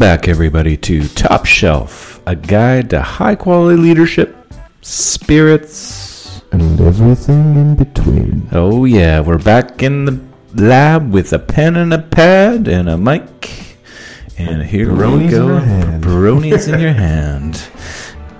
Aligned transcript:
back, 0.00 0.28
everybody, 0.28 0.78
to 0.78 1.06
Top 1.08 1.44
Shelf, 1.44 2.22
a 2.26 2.34
guide 2.34 2.88
to 2.88 3.02
high 3.02 3.34
quality 3.34 3.76
leadership, 3.76 4.34
spirits, 4.80 6.40
and 6.52 6.80
everything 6.80 7.54
in 7.54 7.76
between. 7.76 8.48
Oh, 8.50 8.86
yeah, 8.86 9.20
we're 9.20 9.36
back 9.36 9.82
in 9.82 10.06
the 10.06 10.18
lab 10.54 11.12
with 11.12 11.34
a 11.34 11.38
pen 11.38 11.76
and 11.76 11.92
a 11.92 11.98
pad 11.98 12.66
and 12.66 12.88
a 12.88 12.96
mic. 12.96 13.76
And 14.38 14.62
here 14.62 14.86
Pepperonis 14.86 15.18
we 15.18 15.28
go. 15.28 15.46
your 15.48 16.74
in 16.74 16.80
your 16.80 16.92
hand. 16.94 17.56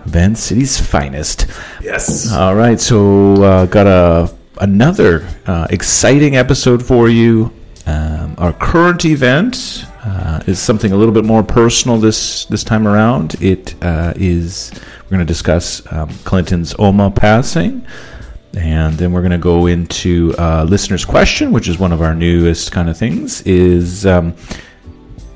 Van 0.07 0.35
City's 0.35 0.81
finest. 0.81 1.47
Yes. 1.83 2.33
All 2.33 2.55
right, 2.55 2.81
so 2.81 3.35
uh, 3.43 3.67
got 3.67 3.87
a 3.87 4.35
another 4.63 5.29
uh, 5.45 5.67
exciting 5.69 6.37
episode 6.37 6.83
for 6.83 7.11
you. 7.11 7.53
Um, 7.85 8.35
our 8.39 8.55
current 8.55 9.05
event 9.05 9.85
uh, 10.03 10.41
is 10.47 10.59
something 10.59 10.93
a 10.93 10.97
little 10.97 11.15
bit 11.15 11.25
more 11.25 11.43
personal 11.43 11.99
this 11.99 12.47
this 12.47 12.65
time 12.65 12.89
around. 12.89 13.35
It 13.43 13.75
uh, 13.83 14.15
is 14.17 14.73
we're 15.05 15.17
going 15.17 15.21
to 15.21 15.25
discuss 15.27 15.83
um, 15.93 16.09
Clinton's 16.25 16.75
Oma 16.79 17.11
passing, 17.11 17.87
and 18.57 18.95
then 18.95 19.13
we're 19.13 19.21
going 19.21 19.33
to 19.33 19.39
go 19.39 19.67
into 19.67 20.35
uh, 20.39 20.65
listener's 20.65 21.05
question, 21.05 21.53
which 21.53 21.69
is 21.69 21.79
one 21.79 21.93
of 21.93 22.01
our 22.01 22.15
newest 22.15 22.73
kind 22.73 22.89
of 22.89 22.97
things. 22.97 23.43
Is 23.43 24.07
um, 24.07 24.35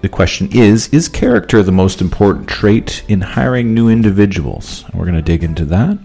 the 0.01 0.09
question 0.09 0.49
is 0.53 0.89
Is 0.89 1.09
character 1.09 1.63
the 1.63 1.73
most 1.73 2.01
important 2.01 2.49
trait 2.49 3.05
in 3.09 3.21
hiring 3.21 3.75
new 3.75 3.89
individuals? 3.89 4.85
And 4.85 4.95
we're 4.95 5.07
going 5.07 5.17
to 5.17 5.23
dig 5.23 5.45
into 5.45 5.65
that. 5.67 5.99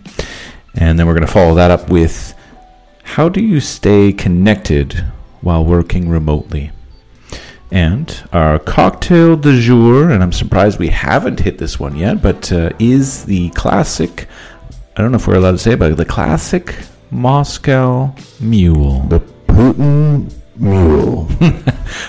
And 0.75 0.99
then 0.99 1.07
we're 1.07 1.15
going 1.15 1.27
to 1.27 1.31
follow 1.31 1.55
that 1.55 1.71
up 1.71 1.89
with 1.89 2.33
How 3.03 3.29
do 3.29 3.41
you 3.41 3.59
stay 3.59 4.13
connected 4.13 5.05
while 5.41 5.65
working 5.65 6.09
remotely? 6.09 6.71
And 7.71 8.23
our 8.33 8.57
cocktail 8.59 9.35
du 9.37 9.61
jour, 9.61 10.09
and 10.09 10.23
I'm 10.23 10.31
surprised 10.33 10.79
we 10.79 10.87
haven't 10.89 11.39
hit 11.39 11.57
this 11.59 11.79
one 11.79 11.95
yet, 11.95 12.21
but 12.21 12.51
uh, 12.51 12.71
is 12.79 13.25
the 13.25 13.49
classic, 13.51 14.27
I 14.97 15.01
don't 15.01 15.11
know 15.11 15.17
if 15.17 15.27
we're 15.27 15.35
allowed 15.35 15.51
to 15.51 15.57
say 15.59 15.73
it, 15.73 15.79
but 15.79 15.95
the 15.95 16.05
classic 16.05 16.75
Moscow 17.11 18.13
Mule. 18.39 19.01
The 19.09 19.19
Putin 19.47 20.33
Mule. 20.55 21.27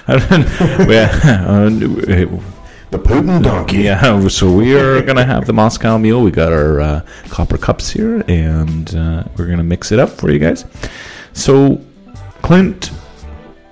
I 0.09 0.17
don't- 0.17 0.89
well, 0.89 2.41
The 2.91 2.99
Putin 2.99 3.43
Donkey. 3.43 3.79
Yeah, 3.83 4.29
so 4.29 4.51
we 4.53 4.75
are 4.77 5.03
gonna 5.03 5.25
have 5.25 5.47
the 5.47 5.53
Moscow 5.53 5.97
Mule. 5.99 6.23
We 6.23 6.31
got 6.31 6.53
our 6.53 6.81
uh, 6.81 7.07
copper 7.29 7.59
cups 7.59 7.91
here, 7.91 8.25
and 8.29 8.95
uh, 8.97 9.25
we're 9.37 9.47
gonna 9.47 9.63
mix 9.63 9.93
it 9.93 9.99
up 9.99 10.09
for 10.09 10.31
you 10.31 10.39
guys. 10.39 10.65
So, 11.35 11.81
Clint, 12.43 12.91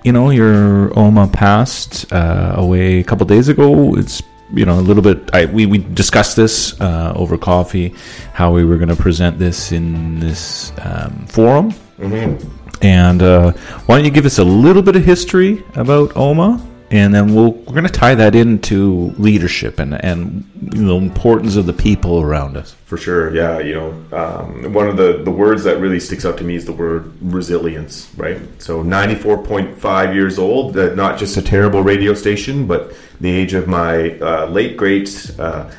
you 0.09 0.13
know 0.13 0.31
your 0.31 0.99
Oma 0.99 1.29
passed 1.29 2.11
uh, 2.11 2.55
away 2.57 3.01
a 3.01 3.05
couple 3.05 3.27
days 3.27 3.49
ago. 3.51 3.95
It's 3.95 4.23
you 4.55 4.65
know 4.65 4.81
a 4.81 4.85
little 4.89 5.03
bit. 5.03 5.19
I, 5.35 5.45
we 5.45 5.67
we 5.67 5.77
discussed 5.77 6.35
this 6.35 6.81
uh, 6.81 7.13
over 7.15 7.37
coffee, 7.37 7.95
how 8.33 8.51
we 8.51 8.65
were 8.65 8.79
gonna 8.79 8.97
present 8.97 9.39
this 9.39 9.71
in 9.71 10.19
this 10.19 10.73
um, 10.81 11.27
forum. 11.27 11.73
Mm-hmm. 11.99 12.41
And 12.81 13.21
uh, 13.23 13.53
why 13.85 13.97
don't 13.97 14.07
you 14.07 14.11
give 14.11 14.25
us 14.25 14.39
a 14.39 14.45
little 14.45 14.81
bit 14.81 14.97
of 14.97 15.05
history 15.05 15.63
about 15.75 16.17
OMA, 16.17 16.57
and 16.91 17.15
then 17.15 17.35
we'll 17.35 17.53
we're 17.53 17.75
going 17.75 17.85
to 17.85 17.91
tie 17.91 18.15
that 18.15 18.35
into 18.35 19.13
leadership 19.19 19.79
and 19.79 20.03
and 20.05 20.49
you 20.73 20.83
know 20.83 20.97
importance 20.97 21.57
of 21.57 21.67
the 21.67 21.73
people 21.73 22.21
around 22.21 22.57
us. 22.57 22.75
For 22.85 22.97
sure, 22.97 23.35
yeah. 23.35 23.59
You 23.59 23.75
know, 23.75 24.17
um, 24.17 24.73
one 24.73 24.89
of 24.89 24.97
the, 24.97 25.23
the 25.23 25.31
words 25.31 25.63
that 25.65 25.79
really 25.79 26.01
sticks 26.01 26.25
out 26.25 26.39
to 26.39 26.45
me 26.45 26.55
is 26.55 26.65
the 26.65 26.73
word 26.73 27.13
resilience, 27.21 28.11
right? 28.17 28.41
So, 28.63 28.83
94.5 28.83 30.15
years 30.15 30.39
old, 30.39 30.75
not 30.75 31.19
just 31.19 31.37
a 31.37 31.43
terrible 31.43 31.83
radio 31.83 32.15
station, 32.15 32.67
but 32.67 32.95
the 33.21 33.31
age 33.31 33.53
of 33.53 33.69
my 33.69 34.19
uh, 34.21 34.47
late 34.47 34.79
great 34.79 35.31
uh, 35.39 35.71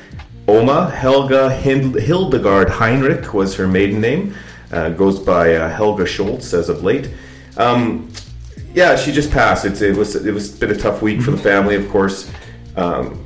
Oma, 0.47 0.89
Helga 0.89 1.49
Hildegard 1.51 2.69
Heinrich 2.69 3.33
was 3.33 3.55
her 3.55 3.67
maiden 3.67 4.01
name. 4.01 4.35
Uh, 4.71 4.89
goes 4.89 5.19
by 5.19 5.55
uh, 5.55 5.67
Helga 5.67 6.05
Schultz 6.05 6.53
as 6.53 6.69
of 6.69 6.83
late. 6.83 7.09
Um, 7.57 8.11
yeah, 8.73 8.95
she 8.95 9.11
just 9.11 9.31
passed. 9.31 9.65
It's, 9.65 9.81
it 9.81 9.95
was 9.95 10.15
it 10.15 10.33
was 10.33 10.51
been 10.51 10.71
a 10.71 10.77
tough 10.77 11.01
week 11.01 11.21
for 11.21 11.31
the 11.31 11.37
family, 11.37 11.75
of 11.75 11.89
course. 11.89 12.31
Um, 12.75 13.25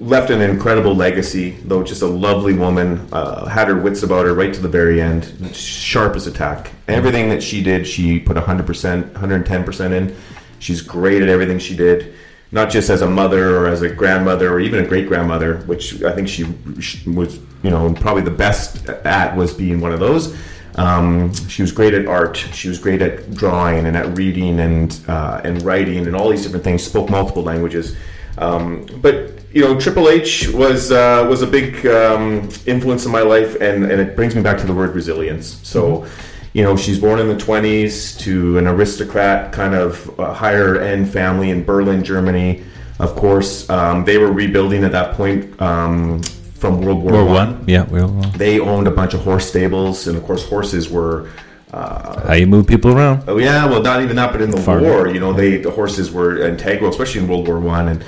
left 0.00 0.30
an 0.30 0.40
incredible 0.40 0.94
legacy, 0.94 1.52
though 1.64 1.82
just 1.82 2.02
a 2.02 2.06
lovely 2.06 2.54
woman. 2.54 3.06
Uh, 3.12 3.46
had 3.46 3.68
her 3.68 3.80
wits 3.80 4.02
about 4.02 4.24
her 4.24 4.34
right 4.34 4.52
to 4.52 4.60
the 4.60 4.68
very 4.68 5.00
end, 5.00 5.54
sharp 5.54 6.16
as 6.16 6.26
a 6.26 6.32
tack. 6.32 6.72
Everything 6.88 7.28
that 7.30 7.42
she 7.42 7.62
did, 7.62 7.86
she 7.86 8.18
put 8.18 8.36
100%, 8.36 9.12
110% 9.12 9.92
in. 9.92 10.16
She's 10.58 10.80
great 10.80 11.22
at 11.22 11.28
everything 11.28 11.58
she 11.58 11.76
did, 11.76 12.14
not 12.50 12.70
just 12.70 12.90
as 12.90 13.02
a 13.02 13.08
mother 13.08 13.56
or 13.56 13.66
as 13.68 13.82
a 13.82 13.88
grandmother 13.88 14.52
or 14.52 14.60
even 14.60 14.84
a 14.84 14.86
great 14.86 15.08
grandmother, 15.08 15.58
which 15.62 16.02
I 16.02 16.14
think 16.14 16.28
she, 16.28 16.46
she 16.80 17.08
was, 17.08 17.38
you 17.62 17.70
know, 17.70 17.92
probably 17.94 18.22
the 18.22 18.30
best 18.30 18.88
at 18.88 19.36
was 19.36 19.52
being 19.52 19.80
one 19.80 19.92
of 19.92 20.00
those. 20.00 20.36
Um, 20.76 21.32
she 21.48 21.62
was 21.62 21.72
great 21.72 21.94
at 21.94 22.06
art. 22.06 22.36
She 22.36 22.68
was 22.68 22.78
great 22.78 23.02
at 23.02 23.34
drawing 23.34 23.86
and 23.86 23.96
at 23.96 24.16
reading 24.16 24.60
and 24.60 24.98
uh, 25.08 25.40
and 25.42 25.62
writing 25.62 26.06
and 26.06 26.14
all 26.14 26.28
these 26.28 26.42
different 26.42 26.64
things. 26.64 26.82
Spoke 26.82 27.10
multiple 27.10 27.42
languages. 27.42 27.96
Um, 28.38 28.86
but 29.00 29.32
you 29.52 29.62
know, 29.62 29.80
Triple 29.80 30.10
H 30.10 30.50
was 30.50 30.92
uh, 30.92 31.26
was 31.28 31.40
a 31.40 31.46
big 31.46 31.86
um, 31.86 32.50
influence 32.66 33.06
in 33.06 33.12
my 33.12 33.22
life, 33.22 33.54
and, 33.54 33.84
and 33.84 34.00
it 34.00 34.14
brings 34.14 34.36
me 34.36 34.42
back 34.42 34.58
to 34.58 34.66
the 34.66 34.74
word 34.74 34.94
resilience. 34.94 35.58
So, 35.66 36.06
you 36.52 36.62
know, 36.62 36.76
she's 36.76 36.98
born 36.98 37.20
in 37.20 37.28
the 37.28 37.38
twenties 37.38 38.14
to 38.18 38.58
an 38.58 38.66
aristocrat 38.66 39.52
kind 39.52 39.74
of 39.74 40.20
uh, 40.20 40.34
higher 40.34 40.78
end 40.78 41.10
family 41.10 41.48
in 41.50 41.64
Berlin, 41.64 42.04
Germany. 42.04 42.64
Of 42.98 43.16
course, 43.16 43.68
um, 43.70 44.04
they 44.04 44.18
were 44.18 44.32
rebuilding 44.32 44.84
at 44.84 44.92
that 44.92 45.14
point 45.14 45.60
um, 45.60 46.20
from 46.58 46.80
World 46.80 47.02
War, 47.02 47.14
Or 47.14 47.24
One. 47.24 47.56
one, 47.58 47.64
yeah. 47.66 47.84
Well, 47.84 48.08
They 48.36 48.58
owned 48.60 48.86
a 48.86 48.90
bunch 48.90 49.14
of 49.14 49.20
horse 49.20 49.46
stables, 49.48 50.06
and 50.08 50.16
of 50.16 50.24
course, 50.24 50.44
horses 50.48 50.88
were. 50.90 51.28
Uh, 51.72 52.26
how 52.28 52.34
you 52.34 52.46
move 52.46 52.66
people 52.66 52.92
around? 52.96 53.24
Oh 53.28 53.38
yeah, 53.38 53.66
well, 53.66 53.82
not 53.82 54.00
even 54.02 54.16
that, 54.16 54.32
but 54.32 54.40
in 54.40 54.50
the 54.50 54.56
Farming. 54.60 54.88
war, 54.88 55.08
you 55.08 55.20
know, 55.20 55.32
they 55.32 55.58
the 55.58 55.70
horses 55.70 56.10
were 56.10 56.38
integral, 56.46 56.88
especially 56.90 57.20
in 57.22 57.28
World 57.28 57.46
War 57.48 57.58
One, 57.60 57.88
and 57.88 58.04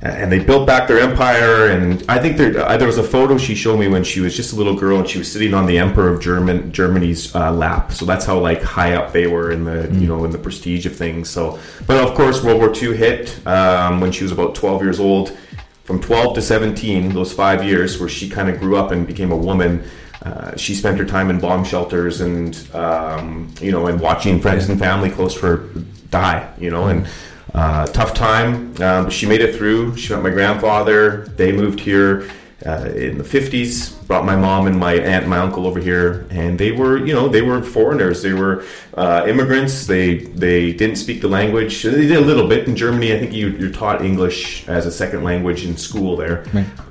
and 0.00 0.30
they 0.30 0.38
built 0.38 0.66
back 0.66 0.86
their 0.86 1.00
empire. 1.00 1.66
And 1.68 2.04
I 2.08 2.18
think 2.20 2.36
there 2.36 2.56
uh, 2.64 2.76
there 2.76 2.86
was 2.86 2.98
a 2.98 3.02
photo 3.02 3.36
she 3.38 3.54
showed 3.56 3.78
me 3.80 3.88
when 3.88 4.04
she 4.04 4.20
was 4.20 4.36
just 4.36 4.52
a 4.52 4.56
little 4.56 4.76
girl, 4.76 4.98
and 5.00 5.08
she 5.08 5.18
was 5.18 5.32
sitting 5.32 5.54
on 5.54 5.66
the 5.66 5.78
Emperor 5.78 6.08
of 6.12 6.20
German 6.20 6.70
Germany's 6.70 7.34
uh, 7.34 7.50
lap. 7.50 7.92
So 7.92 8.04
that's 8.04 8.24
how 8.26 8.38
like 8.38 8.62
high 8.62 8.92
up 8.94 9.12
they 9.12 9.26
were 9.26 9.50
in 9.50 9.64
the 9.64 9.88
you 10.00 10.06
know 10.06 10.24
in 10.24 10.30
the 10.30 10.38
prestige 10.38 10.84
of 10.86 10.94
things. 10.94 11.28
So, 11.30 11.58
but 11.86 11.96
of 12.06 12.14
course, 12.14 12.44
World 12.44 12.58
War 12.60 12.72
II 12.72 12.94
hit 12.96 13.40
um, 13.46 14.00
when 14.00 14.12
she 14.12 14.22
was 14.22 14.32
about 14.32 14.54
twelve 14.54 14.82
years 14.82 15.00
old. 15.00 15.36
From 15.88 16.02
12 16.02 16.34
to 16.34 16.42
17, 16.42 17.14
those 17.14 17.32
five 17.32 17.64
years 17.64 17.98
where 17.98 18.10
she 18.10 18.28
kind 18.28 18.50
of 18.50 18.60
grew 18.60 18.76
up 18.76 18.90
and 18.90 19.06
became 19.06 19.32
a 19.32 19.36
woman, 19.36 19.82
uh, 20.22 20.54
she 20.54 20.74
spent 20.74 20.98
her 20.98 21.04
time 21.06 21.30
in 21.30 21.40
bomb 21.40 21.64
shelters 21.64 22.20
and 22.20 22.54
um, 22.74 23.50
you 23.58 23.72
know 23.72 23.86
and 23.86 23.98
watching 23.98 24.38
friends 24.38 24.68
and 24.68 24.78
family 24.78 25.08
close 25.08 25.32
to 25.36 25.40
her 25.40 25.56
die 26.10 26.52
you 26.58 26.68
know 26.70 26.88
and 26.88 27.08
uh, 27.54 27.86
tough 27.86 28.12
time. 28.12 28.66
Um, 28.82 29.04
but 29.04 29.12
she 29.14 29.24
made 29.24 29.40
it 29.40 29.56
through. 29.56 29.96
She 29.96 30.12
met 30.12 30.22
my 30.22 30.28
grandfather. 30.28 31.24
They 31.38 31.52
moved 31.52 31.80
here 31.80 32.28
uh, 32.66 32.90
in 32.94 33.18
the 33.18 33.24
50s 33.24 33.94
brought 34.08 34.24
my 34.24 34.34
mom 34.34 34.66
and 34.66 34.76
my 34.76 34.94
aunt 34.94 35.22
and 35.22 35.28
my 35.28 35.38
uncle 35.38 35.66
over 35.66 35.78
here 35.78 36.26
and 36.30 36.58
they 36.58 36.72
were 36.72 36.96
you 36.96 37.12
know 37.12 37.28
they 37.28 37.42
were 37.42 37.62
foreigners 37.62 38.22
they 38.22 38.32
were 38.32 38.64
uh, 38.94 39.24
immigrants 39.28 39.86
they 39.86 40.16
they 40.16 40.72
didn't 40.72 40.96
speak 40.96 41.20
the 41.20 41.28
language 41.28 41.82
they 41.82 42.08
did 42.08 42.16
a 42.16 42.20
little 42.20 42.48
bit 42.48 42.66
in 42.66 42.74
germany 42.74 43.14
i 43.14 43.18
think 43.18 43.32
you, 43.32 43.50
you're 43.50 43.70
taught 43.70 44.04
english 44.04 44.66
as 44.68 44.86
a 44.86 44.90
second 44.90 45.22
language 45.22 45.64
in 45.64 45.76
school 45.76 46.16
there 46.16 46.44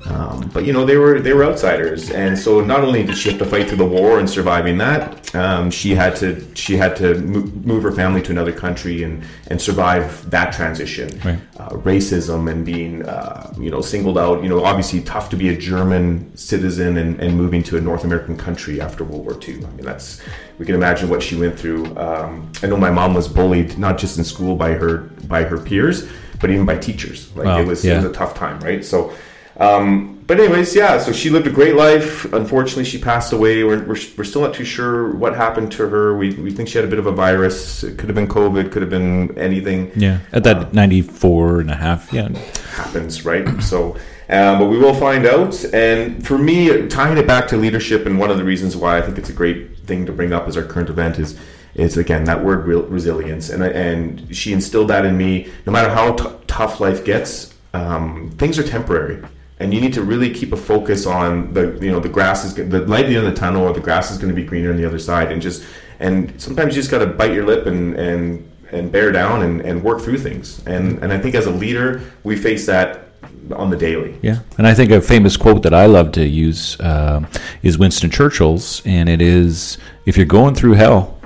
um, 0.08 0.48
but 0.54 0.64
you 0.64 0.72
know 0.72 0.84
they 0.86 0.96
were 0.96 1.20
they 1.20 1.34
were 1.34 1.44
outsiders, 1.44 2.10
and 2.10 2.38
so 2.38 2.60
not 2.60 2.80
only 2.80 3.02
did 3.02 3.16
she 3.16 3.28
have 3.30 3.38
to 3.38 3.44
fight 3.44 3.68
through 3.68 3.78
the 3.78 3.86
war 3.86 4.18
and 4.18 4.28
surviving 4.28 4.78
that, 4.78 5.34
um, 5.34 5.70
she 5.70 5.94
had 5.94 6.16
to 6.16 6.44
she 6.54 6.76
had 6.76 6.96
to 6.96 7.18
mo- 7.18 7.50
move 7.64 7.82
her 7.82 7.92
family 7.92 8.22
to 8.22 8.30
another 8.30 8.52
country 8.52 9.02
and 9.02 9.22
and 9.48 9.60
survive 9.60 10.28
that 10.30 10.52
transition. 10.52 11.08
Right. 11.24 11.38
Uh, 11.58 11.70
racism 11.70 12.50
and 12.50 12.64
being 12.64 13.04
uh, 13.04 13.52
you 13.58 13.70
know 13.70 13.82
singled 13.82 14.16
out. 14.16 14.42
You 14.42 14.48
know, 14.48 14.64
obviously 14.64 15.02
tough 15.02 15.28
to 15.30 15.36
be 15.36 15.50
a 15.50 15.56
German 15.58 16.36
citizen 16.36 16.96
and, 16.96 17.20
and 17.20 17.36
moving 17.36 17.62
to 17.64 17.76
a 17.76 17.80
North 17.80 18.04
American 18.04 18.36
country 18.36 18.80
after 18.80 19.04
World 19.04 19.24
War 19.24 19.38
II. 19.46 19.64
I 19.64 19.70
mean, 19.70 19.84
that's 19.84 20.22
we 20.58 20.66
can 20.66 20.74
imagine 20.74 21.08
what 21.08 21.22
she 21.22 21.36
went 21.36 21.58
through. 21.58 21.96
Um, 21.98 22.50
I 22.62 22.66
know 22.66 22.76
my 22.76 22.90
mom 22.90 23.14
was 23.14 23.28
bullied 23.28 23.78
not 23.78 23.98
just 23.98 24.18
in 24.18 24.24
school 24.24 24.56
by 24.56 24.72
her 24.72 24.98
by 25.26 25.44
her 25.44 25.58
peers, 25.58 26.08
but 26.40 26.50
even 26.50 26.66
by 26.66 26.78
teachers. 26.78 27.34
Like 27.36 27.46
Wow, 27.46 27.60
it 27.60 27.66
was 27.66 27.84
yeah. 27.84 27.94
it 27.94 27.96
was 27.96 28.04
a 28.06 28.12
tough 28.12 28.34
time, 28.34 28.60
right? 28.60 28.84
So. 28.84 29.12
Um, 29.58 30.18
but 30.28 30.38
anyways, 30.38 30.76
yeah. 30.76 30.98
So 30.98 31.10
she 31.10 31.30
lived 31.30 31.46
a 31.46 31.50
great 31.50 31.74
life. 31.74 32.30
Unfortunately, 32.32 32.84
she 32.84 32.98
passed 32.98 33.32
away. 33.32 33.64
We're, 33.64 33.82
we're, 33.82 33.96
we're 34.16 34.24
still 34.24 34.42
not 34.42 34.52
too 34.52 34.64
sure 34.64 35.12
what 35.16 35.34
happened 35.34 35.72
to 35.72 35.88
her. 35.88 36.16
We, 36.16 36.34
we 36.34 36.50
think 36.50 36.68
she 36.68 36.76
had 36.76 36.84
a 36.84 36.88
bit 36.88 36.98
of 36.98 37.06
a 37.06 37.12
virus. 37.12 37.82
It 37.82 37.96
could 37.96 38.10
have 38.10 38.14
been 38.14 38.28
COVID. 38.28 38.70
Could 38.70 38.82
have 38.82 38.90
been 38.90 39.36
anything. 39.38 39.90
Yeah, 39.96 40.20
at 40.32 40.44
that 40.44 40.74
94 40.74 41.60
and 41.60 41.70
a 41.70 41.74
half. 41.74 42.12
Yeah, 42.12 42.28
Happens, 42.72 43.24
right? 43.24 43.60
So, 43.62 43.96
um, 44.30 44.58
but 44.58 44.66
we 44.66 44.78
will 44.78 44.94
find 44.94 45.26
out. 45.26 45.64
And 45.72 46.26
for 46.26 46.36
me, 46.36 46.86
tying 46.88 47.16
it 47.16 47.26
back 47.26 47.48
to 47.48 47.56
leadership, 47.56 48.06
and 48.06 48.18
one 48.18 48.30
of 48.30 48.36
the 48.36 48.44
reasons 48.44 48.76
why 48.76 48.98
I 48.98 49.02
think 49.02 49.18
it's 49.18 49.30
a 49.30 49.34
great 49.34 49.78
thing 49.80 50.04
to 50.06 50.12
bring 50.12 50.32
up 50.32 50.46
as 50.46 50.56
our 50.56 50.62
current 50.62 50.90
event 50.90 51.18
is 51.18 51.38
is 51.74 51.96
again 51.96 52.24
that 52.24 52.44
word 52.44 52.66
resilience, 52.66 53.48
and 53.50 53.62
and 53.62 54.34
she 54.36 54.52
instilled 54.52 54.88
that 54.88 55.04
in 55.04 55.16
me. 55.16 55.48
No 55.64 55.72
matter 55.72 55.88
how 55.88 56.14
t- 56.14 56.30
tough 56.46 56.80
life 56.80 57.04
gets, 57.04 57.54
um, 57.72 58.30
things 58.38 58.58
are 58.58 58.62
temporary, 58.62 59.22
and 59.60 59.72
you 59.72 59.80
need 59.80 59.94
to 59.94 60.02
really 60.02 60.32
keep 60.32 60.52
a 60.52 60.56
focus 60.56 61.06
on 61.06 61.54
the 61.54 61.78
you 61.80 61.90
know 61.90 62.00
the 62.00 62.08
grass 62.08 62.44
is 62.44 62.54
the 62.54 62.80
light 62.86 63.04
at 63.04 63.08
the 63.08 63.16
end 63.16 63.26
of 63.26 63.32
the 63.32 63.38
tunnel, 63.38 63.62
or 63.62 63.72
the 63.72 63.80
grass 63.80 64.10
is 64.10 64.18
going 64.18 64.28
to 64.28 64.34
be 64.34 64.44
greener 64.44 64.70
on 64.70 64.76
the 64.76 64.84
other 64.84 64.98
side, 64.98 65.32
and 65.32 65.40
just 65.40 65.64
and 66.00 66.40
sometimes 66.40 66.74
you 66.74 66.82
just 66.82 66.90
got 66.90 66.98
to 66.98 67.06
bite 67.06 67.32
your 67.32 67.46
lip 67.46 67.66
and 67.66 67.94
and 67.94 68.44
and 68.70 68.92
bear 68.92 69.10
down 69.10 69.42
and, 69.42 69.62
and 69.62 69.82
work 69.82 70.02
through 70.02 70.18
things. 70.18 70.62
And 70.66 71.02
and 71.02 71.12
I 71.12 71.18
think 71.18 71.34
as 71.34 71.46
a 71.46 71.50
leader, 71.50 72.02
we 72.24 72.36
face 72.36 72.66
that 72.66 73.07
on 73.52 73.70
the 73.70 73.76
daily. 73.76 74.18
Yeah, 74.22 74.40
and 74.56 74.66
I 74.66 74.74
think 74.74 74.90
a 74.90 75.00
famous 75.00 75.36
quote 75.36 75.62
that 75.62 75.74
I 75.74 75.86
love 75.86 76.12
to 76.12 76.26
use 76.26 76.78
uh, 76.80 77.24
is 77.62 77.78
Winston 77.78 78.10
Churchill's, 78.10 78.82
and 78.84 79.08
it 79.08 79.20
is, 79.20 79.78
"If 80.06 80.16
you're 80.16 80.26
going 80.26 80.54
through 80.54 80.72
hell, 80.74 81.18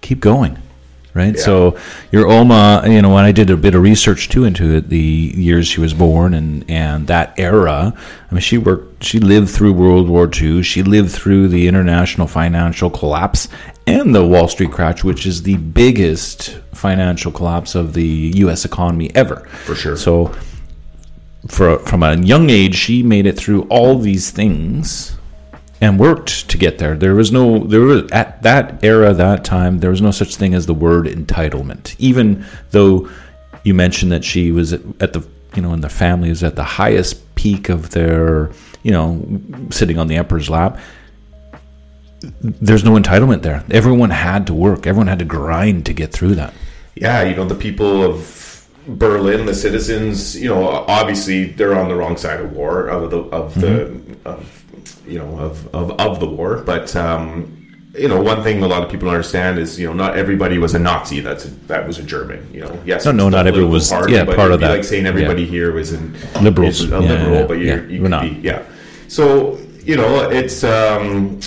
keep 0.00 0.20
going." 0.20 0.58
Right. 1.14 1.34
Yeah. 1.34 1.42
So 1.42 1.76
your 2.12 2.28
Oma, 2.28 2.84
you 2.86 3.02
know, 3.02 3.12
when 3.12 3.24
I 3.24 3.32
did 3.32 3.50
a 3.50 3.56
bit 3.56 3.74
of 3.74 3.82
research 3.82 4.28
too 4.28 4.44
into 4.44 4.76
it, 4.76 4.88
the 4.88 4.98
years 4.98 5.66
she 5.66 5.80
was 5.80 5.92
born 5.92 6.32
and 6.34 6.64
and 6.70 7.08
that 7.08 7.34
era. 7.38 7.92
I 8.30 8.34
mean, 8.34 8.40
she 8.40 8.56
worked, 8.56 9.02
she 9.02 9.18
lived 9.18 9.50
through 9.50 9.72
World 9.72 10.08
War 10.08 10.30
II. 10.32 10.62
She 10.62 10.84
lived 10.84 11.10
through 11.10 11.48
the 11.48 11.66
international 11.66 12.28
financial 12.28 12.88
collapse 12.88 13.48
and 13.86 14.14
the 14.14 14.24
Wall 14.24 14.46
Street 14.46 14.70
crash, 14.70 15.02
which 15.02 15.26
is 15.26 15.42
the 15.42 15.56
biggest 15.56 16.60
financial 16.72 17.32
collapse 17.32 17.74
of 17.74 17.94
the 17.94 18.32
U.S. 18.36 18.64
economy 18.64 19.10
ever. 19.16 19.48
For 19.64 19.74
sure. 19.74 19.96
So 19.96 20.32
for, 21.48 21.78
from 21.80 22.02
a 22.02 22.16
young 22.16 22.50
age, 22.50 22.74
she 22.74 23.02
made 23.02 23.26
it 23.26 23.36
through 23.36 23.62
all 23.64 23.98
these 23.98 24.30
things 24.30 25.16
and 25.80 25.98
worked 25.98 26.48
to 26.50 26.58
get 26.58 26.78
there. 26.78 26.96
There 26.96 27.14
was 27.14 27.32
no 27.32 27.58
there 27.58 27.80
was 27.80 28.10
at 28.10 28.42
that 28.42 28.82
era, 28.84 29.14
that 29.14 29.44
time, 29.44 29.80
there 29.80 29.90
was 29.90 30.02
no 30.02 30.10
such 30.10 30.36
thing 30.36 30.54
as 30.54 30.66
the 30.66 30.74
word 30.74 31.06
entitlement. 31.06 31.94
Even 31.98 32.44
though 32.70 33.08
you 33.64 33.74
mentioned 33.74 34.12
that 34.12 34.24
she 34.24 34.50
was 34.50 34.72
at, 34.72 35.12
the 35.12 35.26
you 35.54 35.62
know, 35.62 35.72
and 35.72 35.82
the 35.82 35.88
family 35.88 36.28
was 36.28 36.42
at 36.42 36.56
the 36.56 36.64
highest 36.64 37.34
peak 37.34 37.68
of 37.68 37.90
their 37.90 38.50
you 38.82 38.90
know 38.90 39.24
sitting 39.70 39.98
on 39.98 40.08
the 40.08 40.16
emperor's 40.16 40.50
lap. 40.50 40.78
There's 42.40 42.82
no 42.82 42.96
entitlement 42.96 43.42
there. 43.42 43.64
Everyone 43.70 44.10
had 44.10 44.48
to 44.48 44.54
work. 44.54 44.88
Everyone 44.88 45.06
had 45.06 45.20
to 45.20 45.24
grind 45.24 45.86
to 45.86 45.92
get 45.92 46.12
through 46.12 46.34
that. 46.34 46.52
yeah, 46.96 47.22
you 47.22 47.36
know, 47.36 47.44
the 47.44 47.54
people 47.54 48.02
of 48.02 48.47
Berlin, 48.88 49.44
the 49.46 49.54
citizens, 49.54 50.34
you 50.40 50.48
know, 50.48 50.66
obviously 50.88 51.44
they're 51.44 51.74
on 51.78 51.88
the 51.88 51.94
wrong 51.94 52.16
side 52.16 52.40
of 52.40 52.52
war 52.52 52.88
of 52.88 53.10
the 53.10 53.18
of 53.18 53.54
the 53.60 54.00
of 54.24 54.64
you 55.06 55.18
know 55.18 55.38
of, 55.38 55.66
of 55.74 55.90
of 56.00 56.20
the 56.20 56.26
war, 56.26 56.62
but 56.64 56.94
um, 56.96 57.54
you 57.94 58.08
know, 58.08 58.20
one 58.22 58.42
thing 58.42 58.62
a 58.62 58.66
lot 58.66 58.82
of 58.82 58.90
people 58.90 59.08
understand 59.10 59.58
is 59.58 59.78
you 59.78 59.86
know 59.86 59.92
not 59.92 60.16
everybody 60.16 60.58
was 60.58 60.74
a 60.74 60.78
Nazi. 60.78 61.20
That's 61.20 61.44
a, 61.44 61.48
that 61.68 61.86
was 61.86 61.98
a 61.98 62.02
German. 62.02 62.48
You 62.52 62.60
know, 62.62 62.82
yes, 62.86 63.04
No, 63.04 63.12
no, 63.12 63.28
not 63.28 63.46
everyone 63.46 63.72
was- 63.72 63.90
yeah, 64.08 64.24
part 64.24 64.52
of 64.52 64.60
that. 64.60 64.70
Like 64.70 64.84
saying 64.84 65.06
everybody 65.06 65.44
here 65.44 65.72
was 65.72 65.92
an 65.92 66.14
Liberals. 66.40 66.80
is 66.80 66.90
a 66.90 66.94
Yeah, 66.94 66.98
liberal, 67.00 67.34
yeah, 67.40 67.46
but 67.46 67.54
you're, 67.58 67.90
you 67.90 68.00
could 68.02 68.10
not. 68.10 68.22
be 68.22 68.28
yeah. 68.42 68.62
So 69.08 69.58
you 69.84 69.96
know, 69.96 70.28
it's 70.30 70.64
um, 70.64 71.40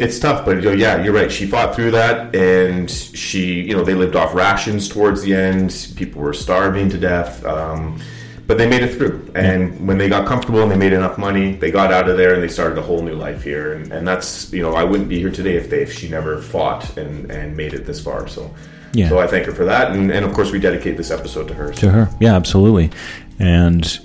it's 0.00 0.18
tough, 0.18 0.46
but 0.46 0.56
you 0.56 0.62
know, 0.62 0.72
yeah, 0.72 1.04
you're 1.04 1.12
right. 1.12 1.30
She 1.30 1.46
fought 1.46 1.74
through 1.74 1.90
that, 1.90 2.34
and 2.34 2.90
she, 2.90 3.60
you 3.60 3.76
know, 3.76 3.84
they 3.84 3.94
lived 3.94 4.16
off 4.16 4.34
rations 4.34 4.88
towards 4.88 5.20
the 5.22 5.34
end. 5.34 5.92
People 5.94 6.22
were 6.22 6.32
starving 6.32 6.88
to 6.88 6.98
death, 6.98 7.44
um, 7.44 8.00
but 8.46 8.56
they 8.56 8.66
made 8.66 8.82
it 8.82 8.94
through. 8.94 9.30
And 9.34 9.86
when 9.86 9.98
they 9.98 10.08
got 10.08 10.26
comfortable 10.26 10.62
and 10.62 10.70
they 10.70 10.76
made 10.76 10.94
enough 10.94 11.18
money, 11.18 11.52
they 11.52 11.70
got 11.70 11.92
out 11.92 12.08
of 12.08 12.16
there 12.16 12.32
and 12.32 12.42
they 12.42 12.48
started 12.48 12.78
a 12.78 12.82
whole 12.82 13.02
new 13.02 13.14
life 13.14 13.42
here. 13.42 13.74
And, 13.74 13.92
and 13.92 14.08
that's, 14.08 14.50
you 14.54 14.62
know, 14.62 14.74
I 14.74 14.84
wouldn't 14.84 15.10
be 15.10 15.18
here 15.18 15.30
today 15.30 15.56
if 15.56 15.68
they 15.68 15.82
if 15.82 15.92
she 15.92 16.08
never 16.08 16.40
fought 16.40 16.96
and 16.96 17.30
and 17.30 17.54
made 17.54 17.74
it 17.74 17.84
this 17.84 18.02
far. 18.02 18.26
So. 18.26 18.50
Yeah. 18.92 19.08
So 19.08 19.20
I 19.20 19.28
thank 19.28 19.46
her 19.46 19.52
for 19.52 19.64
that, 19.66 19.92
and, 19.92 20.10
and 20.10 20.24
of 20.24 20.32
course 20.32 20.50
we 20.50 20.58
dedicate 20.58 20.96
this 20.96 21.12
episode 21.12 21.46
to 21.46 21.54
her. 21.54 21.72
to 21.74 21.90
her. 21.92 22.10
Yeah, 22.18 22.34
absolutely. 22.34 22.90
And 23.38 24.00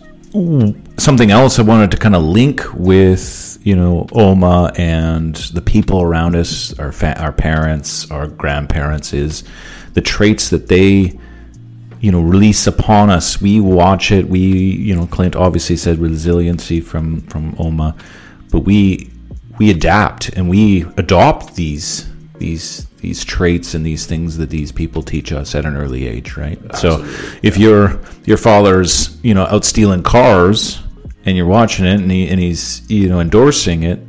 something 0.97 1.31
else 1.31 1.59
I 1.59 1.61
wanted 1.63 1.91
to 1.91 1.97
kind 1.97 2.15
of 2.15 2.23
link 2.23 2.61
with, 2.73 3.57
you 3.63 3.75
know, 3.75 4.07
Oma 4.11 4.73
and 4.77 5.35
the 5.35 5.61
people 5.61 6.01
around 6.01 6.35
us, 6.35 6.77
our 6.79 6.91
fa- 6.91 7.19
our 7.19 7.31
parents, 7.31 8.09
our 8.11 8.27
grandparents, 8.27 9.13
is 9.13 9.43
the 9.93 10.01
traits 10.01 10.49
that 10.49 10.67
they, 10.67 11.17
you 12.01 12.11
know, 12.11 12.21
release 12.21 12.67
upon 12.67 13.09
us. 13.09 13.41
We 13.41 13.59
watch 13.59 14.11
it. 14.11 14.27
We, 14.27 14.39
you 14.39 14.95
know, 14.95 15.07
Clint 15.07 15.35
obviously 15.35 15.77
said 15.77 15.99
resiliency 15.99 16.81
from 16.81 17.21
from 17.21 17.55
Oma, 17.57 17.95
but 18.51 18.59
we 18.59 19.09
we 19.57 19.71
adapt 19.71 20.29
and 20.29 20.49
we 20.49 20.83
adopt 20.97 21.55
these 21.55 22.09
these 22.37 22.87
these 23.05 23.23
traits 23.23 23.75
and 23.75 23.85
these 23.85 24.07
things 24.07 24.35
that 24.37 24.49
these 24.49 24.71
people 24.71 25.03
teach 25.03 25.31
us 25.31 25.53
at 25.53 25.63
an 25.63 25.77
early 25.77 26.07
age, 26.07 26.37
right? 26.37 26.59
So 26.75 27.05
if 27.43 27.55
your 27.55 28.01
your 28.25 28.37
father's 28.37 29.15
you 29.21 29.35
know 29.35 29.45
out 29.45 29.63
stealing 29.63 30.01
cars 30.01 30.81
and 31.23 31.37
you're 31.37 31.45
watching 31.45 31.85
it 31.85 32.01
and, 32.01 32.09
he, 32.11 32.27
and 32.27 32.39
he's 32.39 32.81
you 32.89 33.07
know 33.07 33.19
endorsing 33.19 33.83
it, 33.83 33.99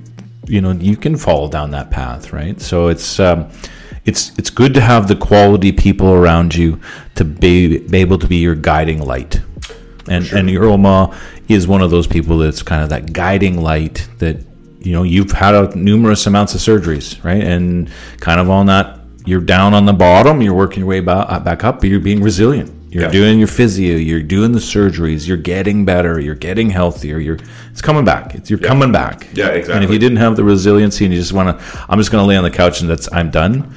you 0.46 0.62
know 0.62 0.72
you 0.72 0.96
can 0.96 1.14
follow 1.16 1.50
down 1.50 1.72
that 1.72 1.90
path, 1.90 2.32
right? 2.32 2.58
So 2.58 2.88
it's 2.88 3.20
um, 3.20 3.50
it's 4.06 4.32
it's 4.38 4.48
good 4.48 4.72
to 4.72 4.80
have 4.80 5.08
the 5.08 5.16
quality 5.16 5.72
people 5.72 6.14
around 6.14 6.54
you 6.54 6.80
to 7.16 7.24
be, 7.24 7.78
be 7.78 7.98
able 7.98 8.18
to 8.18 8.26
be 8.26 8.36
your 8.36 8.54
guiding 8.54 9.04
light, 9.04 9.42
and 10.08 10.24
and 10.32 10.48
your 10.48 10.64
Oma 10.64 11.14
is 11.48 11.68
one 11.68 11.82
of 11.82 11.90
those 11.90 12.06
people 12.06 12.38
that's 12.38 12.62
kind 12.62 12.82
of 12.82 12.88
that 12.88 13.12
guiding 13.12 13.60
light 13.60 14.08
that 14.20 14.38
you 14.86 14.92
know 14.92 15.02
you've 15.02 15.32
had 15.32 15.54
a, 15.54 15.76
numerous 15.76 16.26
amounts 16.26 16.54
of 16.54 16.60
surgeries, 16.60 17.22
right? 17.24 17.42
And 17.42 17.90
kind 18.20 18.38
of 18.40 18.48
on 18.48 18.66
that, 18.66 19.00
you're 19.24 19.40
down 19.40 19.74
on 19.74 19.84
the 19.84 19.92
bottom, 19.92 20.40
you're 20.40 20.54
working 20.54 20.80
your 20.80 20.88
way 20.88 21.00
back, 21.00 21.26
uh, 21.28 21.40
back 21.40 21.64
up, 21.64 21.80
but 21.80 21.90
you're 21.90 22.00
being 22.00 22.22
resilient. 22.22 22.72
You're 22.90 23.04
Yeah. 23.04 23.10
doing 23.10 23.38
your 23.38 23.48
physio, 23.48 23.96
you're 23.96 24.22
doing 24.22 24.52
the 24.52 24.60
surgeries, 24.60 25.26
you're 25.26 25.36
getting 25.36 25.84
better, 25.84 26.20
you're 26.20 26.36
getting 26.36 26.70
healthier, 26.70 27.18
you're 27.18 27.38
it's 27.72 27.82
coming 27.82 28.04
back. 28.04 28.34
It's, 28.36 28.48
you're 28.48 28.60
coming 28.60 28.92
back. 28.92 29.26
Yeah, 29.34 29.48
exactly. 29.48 29.74
And 29.74 29.84
if 29.84 29.90
you 29.90 29.98
didn't 29.98 30.18
have 30.18 30.36
the 30.36 30.44
resiliency 30.44 31.04
and 31.04 31.12
you 31.12 31.20
just 31.20 31.32
want 31.32 31.58
to, 31.58 31.84
I'm 31.88 31.98
just 31.98 32.10
going 32.12 32.22
to 32.22 32.26
lay 32.26 32.36
on 32.36 32.44
the 32.44 32.50
couch 32.50 32.80
and 32.80 32.88
that's 32.88 33.08
I'm 33.12 33.30
done. 33.30 33.74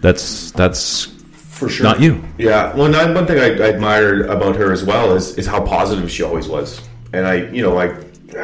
That's 0.00 0.50
that's 0.50 1.06
for 1.32 1.68
sure. 1.68 1.84
not 1.84 2.00
you. 2.00 2.22
Yeah. 2.36 2.74
Well, 2.74 2.92
and 2.92 3.14
one 3.14 3.26
thing 3.26 3.38
I, 3.38 3.50
I 3.64 3.68
admired 3.68 4.26
about 4.26 4.56
her 4.56 4.72
as 4.72 4.84
well 4.84 5.12
is 5.14 5.38
is 5.38 5.46
how 5.46 5.60
positive 5.64 6.10
she 6.10 6.24
always 6.24 6.48
was. 6.48 6.82
And 7.12 7.26
I, 7.26 7.34
you 7.50 7.62
know, 7.62 7.78
I 7.78 7.94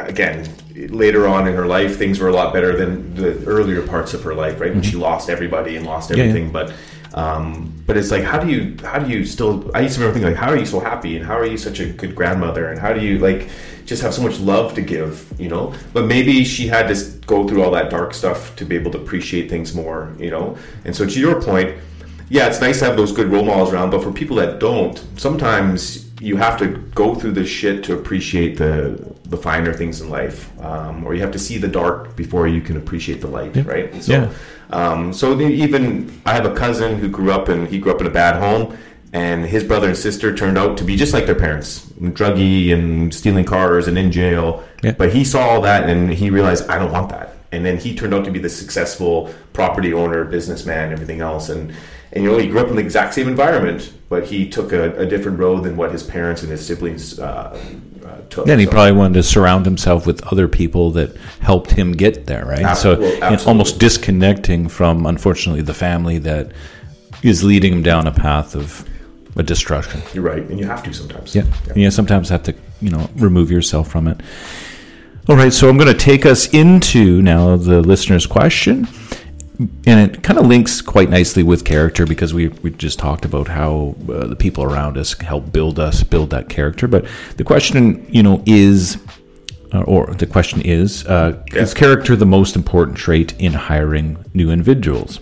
again 0.07 0.47
later 0.87 1.27
on 1.27 1.47
in 1.47 1.53
her 1.55 1.65
life, 1.65 1.97
things 1.97 2.19
were 2.19 2.29
a 2.29 2.33
lot 2.33 2.53
better 2.53 2.75
than 2.77 3.13
the 3.15 3.43
earlier 3.45 3.85
parts 3.85 4.13
of 4.13 4.23
her 4.23 4.33
life, 4.33 4.59
right? 4.59 4.73
When 4.73 4.81
she 4.83 4.95
lost 4.97 5.29
everybody 5.29 5.75
and 5.75 5.85
lost 5.85 6.09
Mm-hmm. 6.09 6.19
yeah. 6.19 6.25
everything, 6.25 6.51
but. 6.51 6.73
Um, 7.13 7.73
but 7.87 7.97
it's 7.97 8.09
like, 8.09 8.23
how 8.23 8.39
do 8.39 8.47
you, 8.49 8.77
how 8.85 8.97
do 8.97 9.11
you 9.11 9.25
still? 9.25 9.69
I 9.75 9.81
used 9.81 9.95
to 9.95 9.99
remember 9.99 10.13
thinking, 10.17 10.31
like, 10.33 10.41
how 10.41 10.49
are 10.49 10.57
you 10.57 10.65
so 10.65 10.79
happy, 10.79 11.17
and 11.17 11.25
how 11.25 11.37
are 11.37 11.45
you 11.45 11.57
such 11.57 11.81
a 11.81 11.87
good 11.87 12.15
grandmother, 12.15 12.69
and 12.69 12.79
how 12.79 12.93
do 12.93 13.01
you 13.01 13.19
like 13.19 13.49
just 13.85 14.01
have 14.01 14.13
so 14.13 14.21
much 14.21 14.39
love 14.39 14.73
to 14.75 14.81
give, 14.81 15.29
you 15.37 15.49
know? 15.49 15.73
But 15.91 16.05
maybe 16.05 16.45
she 16.45 16.67
had 16.67 16.87
to 16.87 16.95
go 17.27 17.45
through 17.45 17.63
all 17.63 17.71
that 17.71 17.89
dark 17.89 18.13
stuff 18.13 18.55
to 18.55 18.63
be 18.65 18.75
able 18.77 18.91
to 18.91 18.97
appreciate 18.97 19.49
things 19.49 19.75
more, 19.75 20.13
you 20.17 20.29
know. 20.31 20.57
And 20.85 20.95
so, 20.95 21.05
to 21.05 21.19
your 21.19 21.41
point, 21.41 21.75
yeah, 22.29 22.47
it's 22.47 22.61
nice 22.61 22.79
to 22.79 22.85
have 22.85 22.95
those 22.95 23.11
good 23.11 23.27
role 23.27 23.43
models 23.43 23.73
around, 23.73 23.89
but 23.89 24.01
for 24.01 24.13
people 24.13 24.37
that 24.37 24.59
don't, 24.61 24.97
sometimes 25.17 26.09
you 26.21 26.37
have 26.37 26.57
to 26.59 26.67
go 26.93 27.15
through 27.15 27.31
this 27.31 27.49
shit 27.49 27.83
to 27.85 27.93
appreciate 27.95 28.57
the 28.57 29.13
the 29.25 29.37
finer 29.37 29.73
things 29.73 30.01
in 30.01 30.09
life, 30.09 30.49
um, 30.61 31.03
or 31.05 31.13
you 31.15 31.21
have 31.21 31.31
to 31.31 31.39
see 31.39 31.57
the 31.57 31.67
dark 31.67 32.15
before 32.15 32.47
you 32.47 32.61
can 32.61 32.77
appreciate 32.77 33.21
the 33.21 33.27
light, 33.27 33.55
right? 33.65 34.03
So, 34.03 34.11
Yeah. 34.13 34.29
um, 34.69 35.13
so 35.13 35.33
the, 35.35 35.45
even 35.45 36.11
I 36.25 36.33
have 36.33 36.45
a 36.45 36.53
cousin 36.53 36.99
who 36.99 37.07
grew 37.07 37.31
up 37.31 37.47
and 37.49 37.67
he 37.67 37.79
grew 37.79 37.91
up 37.93 38.01
in 38.01 38.07
a 38.07 38.11
bad 38.11 38.35
home, 38.35 38.77
and 39.13 39.45
his 39.45 39.63
brother 39.63 39.87
and 39.87 39.97
sister 39.97 40.35
turned 40.35 40.57
out 40.57 40.77
to 40.77 40.83
be 40.83 40.95
just 40.97 41.13
like 41.13 41.25
their 41.25 41.35
parents, 41.47 41.85
druggy 42.19 42.73
and 42.73 43.13
stealing 43.13 43.45
cars 43.45 43.87
and 43.87 43.97
in 43.97 44.11
jail. 44.11 44.63
Yeah. 44.83 44.91
But 44.97 45.13
he 45.13 45.23
saw 45.23 45.41
all 45.49 45.61
that 45.61 45.89
and 45.89 46.11
he 46.13 46.29
realized 46.29 46.69
I 46.69 46.77
don't 46.77 46.91
want 46.91 47.09
that. 47.09 47.35
And 47.51 47.65
then 47.65 47.77
he 47.77 47.95
turned 47.95 48.13
out 48.13 48.23
to 48.25 48.31
be 48.31 48.39
the 48.39 48.49
successful 48.49 49.33
property 49.53 49.93
owner, 49.93 50.23
businessman, 50.23 50.91
everything 50.91 51.21
else. 51.21 51.49
And 51.49 51.73
and 52.13 52.23
you 52.23 52.31
know 52.31 52.37
he 52.37 52.47
grew 52.47 52.59
up 52.59 52.67
in 52.67 52.75
the 52.75 52.81
exact 52.81 53.13
same 53.13 53.27
environment, 53.27 53.93
but 54.09 54.25
he 54.25 54.49
took 54.49 54.73
a, 54.73 54.97
a 54.97 55.05
different 55.05 55.39
road 55.39 55.63
than 55.63 55.77
what 55.77 55.91
his 55.91 56.03
parents 56.03 56.41
and 56.43 56.51
his 56.51 56.65
siblings 56.65 57.19
uh, 57.19 57.57
uh, 58.05 58.17
took. 58.29 58.47
And 58.47 58.59
he 58.59 58.65
So- 58.65 58.71
probably 58.71 58.91
wanted 58.93 59.13
to 59.15 59.23
surround 59.23 59.65
himself 59.65 60.05
with 60.05 60.21
other 60.31 60.47
people 60.47 60.91
that 60.91 61.15
helped 61.39 61.71
him 61.71 61.93
get 61.93 62.25
there, 62.25 62.45
right? 62.45 62.75
So, 62.75 63.01
absolutely. 63.01 63.45
almost 63.45 63.79
disconnecting 63.79 64.67
from, 64.67 65.05
unfortunately, 65.05 65.61
the 65.61 65.73
family 65.73 66.17
that 66.19 66.51
is 67.23 67.43
leading 67.43 67.73
him 67.73 67.83
down 67.83 68.07
a 68.07 68.11
path 68.11 68.55
of 68.55 68.85
a 69.37 69.43
destruction. 69.43 70.01
You're 70.13 70.23
right, 70.23 70.43
and 70.43 70.59
you 70.59 70.65
have 70.65 70.83
to 70.83 70.93
sometimes. 70.93 71.33
Yeah. 71.33 71.43
You 71.75 71.89
sometimes 71.91 72.27
have 72.27 72.43
to, 72.43 72.55
you 72.81 72.89
know, 72.89 73.09
remove 73.15 73.49
yourself 73.51 73.89
from 73.89 74.07
it. 74.07 74.19
All 75.29 75.35
right. 75.35 75.53
So 75.53 75.69
I'm 75.69 75.77
going 75.77 75.91
to 75.91 75.97
take 75.97 76.25
us 76.25 76.47
into 76.53 77.21
now 77.21 77.55
the 77.55 77.81
listener's 77.81 78.25
question. 78.25 78.87
And 79.85 79.99
it 80.11 80.23
kind 80.23 80.39
of 80.39 80.47
links 80.47 80.81
quite 80.81 81.09
nicely 81.09 81.43
with 81.43 81.63
character 81.63 82.05
because 82.07 82.33
we, 82.33 82.47
we 82.47 82.71
just 82.71 82.97
talked 82.97 83.25
about 83.25 83.47
how 83.47 83.95
uh, 84.09 84.25
the 84.25 84.35
people 84.35 84.63
around 84.63 84.97
us 84.97 85.13
help 85.19 85.51
build 85.53 85.79
us, 85.79 86.01
build 86.03 86.31
that 86.31 86.49
character. 86.49 86.87
But 86.87 87.05
the 87.37 87.43
question, 87.43 88.03
you 88.11 88.23
know, 88.23 88.41
is, 88.47 88.97
uh, 89.71 89.81
or 89.81 90.07
the 90.15 90.25
question 90.25 90.61
is, 90.61 91.05
uh, 91.05 91.43
is 91.53 91.75
character 91.75 92.15
the 92.15 92.25
most 92.25 92.55
important 92.55 92.97
trait 92.97 93.39
in 93.39 93.53
hiring 93.53 94.25
new 94.33 94.49
individuals? 94.49 95.19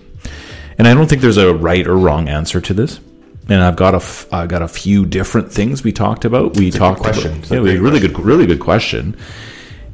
And 0.77 0.87
I 0.87 0.93
don't 0.93 1.09
think 1.09 1.21
there's 1.21 1.35
a 1.37 1.53
right 1.53 1.85
or 1.85 1.97
wrong 1.97 2.29
answer 2.29 2.61
to 2.61 2.73
this. 2.73 3.01
and 3.49 3.61
I've 3.61 3.75
got 3.75 3.93
a 3.93 3.97
f- 3.97 4.31
I 4.31 4.47
got 4.47 4.61
a 4.61 4.69
few 4.69 5.05
different 5.05 5.51
things 5.51 5.83
we 5.83 5.91
talked 5.91 6.23
about. 6.23 6.55
We 6.55 6.71
talked 6.71 7.01
question. 7.01 7.31
about 7.31 7.39
It's 7.41 7.51
a 7.51 7.55
yeah, 7.55 7.61
we- 7.61 7.77
really 7.77 7.99
good, 7.99 8.17
really 8.17 8.45
good 8.45 8.61
question. 8.61 9.17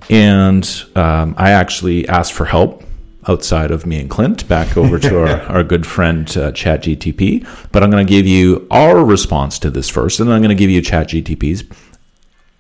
And 0.10 0.68
um, 0.96 1.36
I 1.38 1.52
actually 1.52 2.08
asked 2.08 2.34
for 2.34 2.46
help 2.46 2.84
outside 3.28 3.72
of 3.72 3.86
me 3.86 4.00
and 4.00 4.10
Clint 4.10 4.48
back 4.48 4.78
over 4.78 5.00
to 5.00 5.20
our, 5.20 5.42
our 5.50 5.64
good 5.64 5.86
friend 5.86 6.28
uh, 6.38 6.52
ChatGTP. 6.52 7.48
But 7.72 7.84
I'm 7.84 7.90
going 7.90 8.06
to 8.06 8.10
give 8.10 8.28
you 8.28 8.68
our 8.70 9.04
response 9.04 9.60
to 9.60 9.70
this 9.70 9.90
first, 9.90 10.20
and 10.20 10.30
then 10.30 10.36
I'm 10.36 10.42
going 10.42 10.56
to 10.56 10.60
give 10.60 10.70
you 10.70 10.82
ChatGTP's 10.82 11.64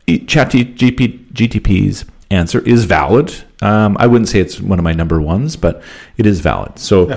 ChatGTP's 0.07 2.05
answer 2.31 2.59
is 2.61 2.85
valid. 2.85 3.33
Um, 3.61 3.97
I 3.99 4.07
wouldn't 4.07 4.29
say 4.29 4.39
it's 4.39 4.59
one 4.59 4.79
of 4.79 4.83
my 4.83 4.93
number 4.93 5.21
ones, 5.21 5.55
but 5.55 5.81
it 6.17 6.25
is 6.25 6.39
valid. 6.41 6.77
So 6.77 7.15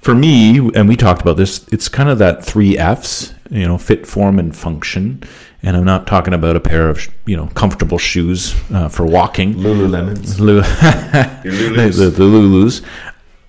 for 0.00 0.14
me, 0.14 0.58
and 0.74 0.88
we 0.88 0.96
talked 0.96 1.22
about 1.22 1.36
this, 1.36 1.66
it's 1.68 1.88
kind 1.88 2.08
of 2.08 2.18
that 2.18 2.44
three 2.44 2.76
F's, 2.76 3.34
you 3.50 3.66
know, 3.66 3.78
fit, 3.78 4.06
form, 4.06 4.38
and 4.38 4.54
function. 4.54 5.22
And 5.64 5.78
I'm 5.78 5.84
not 5.84 6.06
talking 6.06 6.34
about 6.34 6.56
a 6.56 6.60
pair 6.60 6.90
of, 6.90 7.08
you 7.24 7.36
know, 7.36 7.46
comfortable 7.48 7.96
shoes 7.96 8.54
uh, 8.70 8.88
for 8.88 9.06
walking. 9.06 9.54
Lululemons. 9.54 10.36
Lulus. 10.38 11.98
the, 11.98 12.10
the 12.10 12.24
Lulus. 12.24 12.82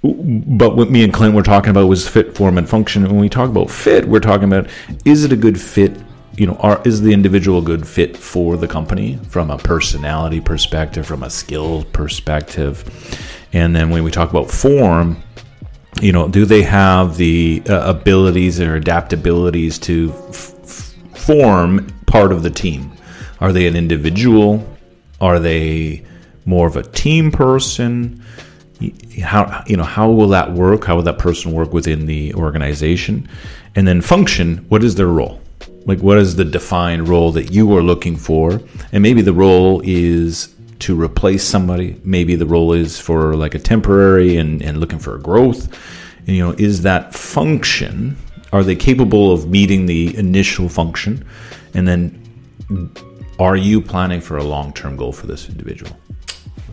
But 0.02 0.78
what 0.78 0.90
me 0.90 1.04
and 1.04 1.12
Clint 1.12 1.36
were 1.36 1.44
talking 1.44 1.72
about 1.72 1.88
was 1.88 2.08
fit, 2.08 2.36
form, 2.36 2.58
and 2.58 2.70
function. 2.70 3.04
And 3.04 3.12
when 3.12 3.22
we 3.22 3.28
talk 3.28 3.50
about 3.50 3.70
fit, 3.70 4.08
we're 4.08 4.20
talking 4.22 4.46
about 4.46 4.70
is 5.04 5.26
it 5.26 5.34
a 5.34 5.36
good 5.36 5.60
fit? 5.60 5.98
You 6.38 6.48
know, 6.48 6.56
are, 6.56 6.82
is 6.86 7.02
the 7.02 7.12
individual 7.12 7.60
a 7.60 7.62
good 7.62 7.86
fit 7.88 8.16
for 8.16 8.56
the 8.56 8.68
company 8.68 9.18
from 9.30 9.50
a 9.50 9.58
personality 9.58 10.40
perspective, 10.40 11.06
from 11.06 11.24
a 11.24 11.30
skill 11.30 11.84
perspective? 11.92 12.84
And 13.52 13.76
then 13.76 13.90
when 13.90 14.04
we 14.04 14.12
talk 14.12 14.30
about 14.30 14.52
form, 14.52 15.22
you 16.02 16.12
know, 16.12 16.28
do 16.28 16.46
they 16.46 16.62
have 16.62 17.18
the 17.18 17.64
uh, 17.68 17.90
abilities 17.90 18.62
or 18.62 18.80
adaptabilities 18.80 19.82
to 19.84 20.14
f- 20.30 21.18
form 21.18 21.88
part 22.16 22.32
of 22.32 22.44
the 22.44 22.50
team? 22.50 22.90
Are 23.42 23.52
they 23.52 23.68
an 23.68 23.76
individual? 23.76 24.66
Are 25.20 25.38
they 25.38 26.06
more 26.46 26.66
of 26.66 26.78
a 26.78 26.84
team 26.84 27.30
person? 27.30 28.24
How 29.22 29.64
you 29.68 29.76
know 29.76 29.84
how 29.84 30.10
will 30.10 30.30
that 30.30 30.54
work? 30.54 30.86
How 30.86 30.96
will 30.96 31.04
that 31.04 31.20
person 31.20 31.52
work 31.52 31.74
within 31.74 32.06
the 32.06 32.34
organization? 32.36 33.28
And 33.76 33.86
then 33.86 34.00
function. 34.00 34.60
What 34.70 34.82
is 34.82 34.96
their 34.96 35.08
role? 35.08 35.42
Like, 35.86 36.00
what 36.00 36.18
is 36.18 36.38
the 36.38 36.46
defined 36.46 37.10
role 37.10 37.34
that 37.34 37.52
you 37.52 37.76
are 37.76 37.84
looking 37.84 38.16
for? 38.16 38.62
And 38.94 39.04
maybe 39.04 39.22
the 39.22 39.34
role 39.34 39.82
is 39.84 40.56
to 40.80 41.00
replace 41.00 41.44
somebody. 41.44 42.00
Maybe 42.06 42.36
the 42.36 42.46
role 42.46 42.72
is 42.72 42.98
for 42.98 43.36
like 43.36 43.56
a 43.56 43.60
temporary 43.60 44.38
and, 44.38 44.62
and 44.62 44.80
looking 44.80 45.00
for 45.00 45.18
growth. 45.18 45.68
And, 46.28 46.36
you 46.38 46.44
know, 46.46 46.56
is 46.58 46.84
that 46.84 47.14
function? 47.14 48.16
Are 48.54 48.64
they 48.64 48.76
capable 48.76 49.34
of 49.34 49.50
meeting 49.50 49.86
the 49.86 50.16
initial 50.16 50.70
function? 50.70 51.26
And 51.76 51.88
then, 51.88 52.90
are 53.40 53.58
you 53.58 53.82
planning 53.82 54.22
for 54.22 54.38
a 54.38 54.44
long 54.44 54.74
term 54.74 54.96
goal 54.96 55.12
for 55.12 55.28
this 55.28 55.50
individual? 55.50 55.92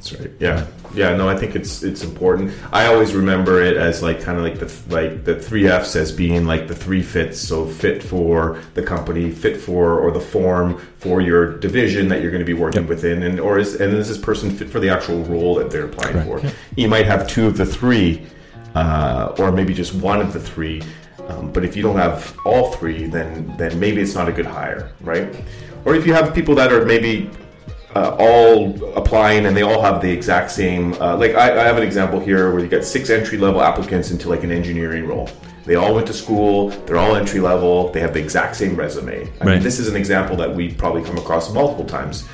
That's 0.02 0.20
right. 0.20 0.30
Yeah, 0.40 0.66
yeah. 0.94 1.14
No, 1.14 1.28
I 1.28 1.36
think 1.36 1.54
it's 1.54 1.84
it's 1.84 2.02
important. 2.02 2.52
I 2.72 2.86
always 2.86 3.14
remember 3.14 3.62
it 3.62 3.76
as 3.76 4.02
like 4.02 4.20
kind 4.20 4.36
of 4.36 4.42
like 4.42 4.58
the 4.58 4.72
like 4.92 5.24
the 5.24 5.38
three 5.38 5.68
Fs 5.68 5.94
as 5.94 6.10
being 6.10 6.44
like 6.44 6.66
the 6.66 6.74
three 6.74 7.02
fits. 7.02 7.40
So 7.40 7.66
fit 7.66 8.02
for 8.02 8.60
the 8.74 8.82
company, 8.82 9.30
fit 9.30 9.60
for 9.60 10.00
or 10.00 10.10
the 10.10 10.20
form 10.20 10.78
for 10.98 11.20
your 11.20 11.56
division 11.58 12.08
that 12.08 12.20
you're 12.20 12.32
going 12.32 12.44
to 12.44 12.46
be 12.46 12.52
working 12.52 12.88
within, 12.88 13.22
and 13.22 13.38
or 13.38 13.60
is 13.60 13.80
and 13.80 13.94
is 13.94 14.08
this 14.08 14.18
person 14.18 14.50
fit 14.50 14.70
for 14.70 14.80
the 14.80 14.88
actual 14.88 15.22
role 15.24 15.54
that 15.56 15.70
they're 15.70 15.84
applying 15.86 16.24
for? 16.24 16.40
You 16.76 16.88
might 16.88 17.06
have 17.06 17.28
two 17.28 17.46
of 17.46 17.56
the 17.56 17.66
three, 17.66 18.26
uh, 18.74 19.36
or 19.38 19.52
maybe 19.52 19.72
just 19.72 19.94
one 19.94 20.20
of 20.20 20.32
the 20.32 20.40
three. 20.40 20.82
Um, 21.28 21.52
but 21.52 21.64
if 21.64 21.76
you 21.76 21.82
don't 21.82 21.96
have 21.96 22.36
all 22.44 22.72
three, 22.72 23.06
then 23.06 23.54
then 23.56 23.78
maybe 23.78 24.00
it's 24.00 24.14
not 24.14 24.28
a 24.28 24.32
good 24.32 24.46
hire, 24.46 24.92
right? 25.00 25.34
Or 25.84 25.94
if 25.94 26.06
you 26.06 26.12
have 26.14 26.34
people 26.34 26.54
that 26.56 26.72
are 26.72 26.84
maybe 26.84 27.30
uh, 27.94 28.16
all 28.18 28.94
applying 28.94 29.46
and 29.46 29.56
they 29.56 29.62
all 29.62 29.82
have 29.82 30.00
the 30.00 30.10
exact 30.10 30.50
same 30.50 30.94
uh, 30.94 31.16
like 31.16 31.34
I, 31.34 31.60
I 31.60 31.64
have 31.64 31.76
an 31.76 31.82
example 31.82 32.20
here 32.20 32.50
where 32.50 32.62
you 32.62 32.68
got 32.68 32.84
six 32.84 33.10
entry 33.10 33.36
level 33.36 33.60
applicants 33.60 34.10
into 34.10 34.28
like 34.28 34.44
an 34.44 34.50
engineering 34.50 35.06
role. 35.06 35.28
They 35.66 35.74
all 35.74 35.94
went 35.94 36.06
to 36.06 36.12
school 36.12 36.70
they're 36.70 36.96
all 36.96 37.16
entry 37.16 37.40
level 37.40 37.90
they 37.90 38.00
have 38.00 38.14
the 38.14 38.20
exact 38.20 38.56
same 38.56 38.74
resume. 38.76 39.30
I 39.40 39.44
mean, 39.44 39.62
this 39.62 39.78
is 39.78 39.88
an 39.88 39.96
example 39.96 40.36
that 40.36 40.52
we 40.54 40.72
probably 40.72 41.02
come 41.02 41.18
across 41.18 41.52
multiple 41.52 41.84
times. 41.84 42.26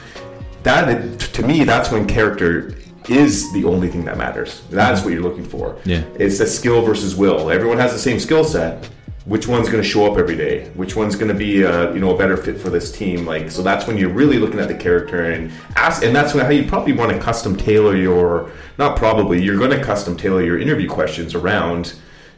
That 0.63 1.19
to 1.19 1.43
me 1.43 1.65
that's 1.65 1.91
when 1.91 2.07
character 2.07 2.75
is 3.11 3.53
the 3.53 3.65
only 3.65 3.89
thing 3.89 4.05
that 4.05 4.17
matters 4.19 4.63
that's 4.71 5.03
what 5.03 5.13
you're 5.13 5.23
looking 5.23 5.45
for 5.45 5.77
Yeah. 5.85 6.03
it's 6.19 6.41
a 6.41 6.47
skill 6.47 6.83
versus 6.83 7.17
will 7.17 7.51
everyone 7.51 7.79
has 7.79 7.93
the 7.93 7.99
same 7.99 8.19
skill 8.21 8.45
set 8.45 8.89
which 9.25 9.47
one's 9.47 9.69
going 9.69 9.83
to 9.83 9.89
show 9.89 10.11
up 10.11 10.19
every 10.19 10.37
day 10.37 10.69
which 10.75 10.97
one's 10.97 11.15
going 11.15 11.29
to 11.29 11.35
be 11.35 11.63
a, 11.63 11.93
you 11.93 12.01
know 12.01 12.15
a 12.15 12.19
better 12.19 12.37
fit 12.37 12.59
for 12.59 12.71
this 12.71 12.91
team 12.91 13.27
like 13.27 13.51
so 13.51 13.63
that's 13.63 13.87
when 13.87 13.97
you're 13.99 14.09
really 14.13 14.39
looking 14.39 14.59
at 14.61 14.69
the 14.69 14.75
character 14.75 15.31
and 15.33 15.51
ask 15.77 16.03
and 16.03 16.15
that's 16.17 16.33
when 16.35 16.45
how 16.45 16.51
you 16.51 16.67
probably 16.67 16.93
want 16.93 17.11
to 17.13 17.19
custom 17.19 17.57
tailor 17.57 17.95
your 17.97 18.51
not 18.79 18.97
probably 18.97 19.43
you're 19.43 19.59
going 19.59 19.71
to 19.71 19.83
custom 19.85 20.17
tailor 20.17 20.43
your 20.43 20.59
interview 20.59 20.89
questions 20.89 21.35
around 21.35 21.95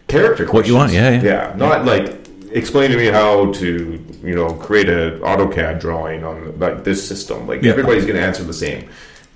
character 0.08 0.44
What 0.46 0.66
you 0.66 0.74
want, 0.74 0.90
questions. 0.90 1.22
yeah, 1.24 1.30
yeah. 1.32 1.50
yeah 1.50 1.56
not 1.56 1.84
like 1.84 2.16
explain 2.52 2.90
to 2.90 2.96
me 2.96 3.06
how 3.06 3.52
to 3.52 4.04
you 4.24 4.34
know 4.34 4.52
create 4.54 4.88
an 4.88 5.20
AutoCAD 5.20 5.80
drawing 5.80 6.24
on 6.24 6.58
like 6.58 6.82
this 6.82 7.06
system 7.06 7.46
like 7.46 7.62
Yeah. 7.62 7.70
everybody's 7.70 8.04
going 8.04 8.16
to 8.16 8.22
answer 8.22 8.42
the 8.42 8.52
same 8.52 8.88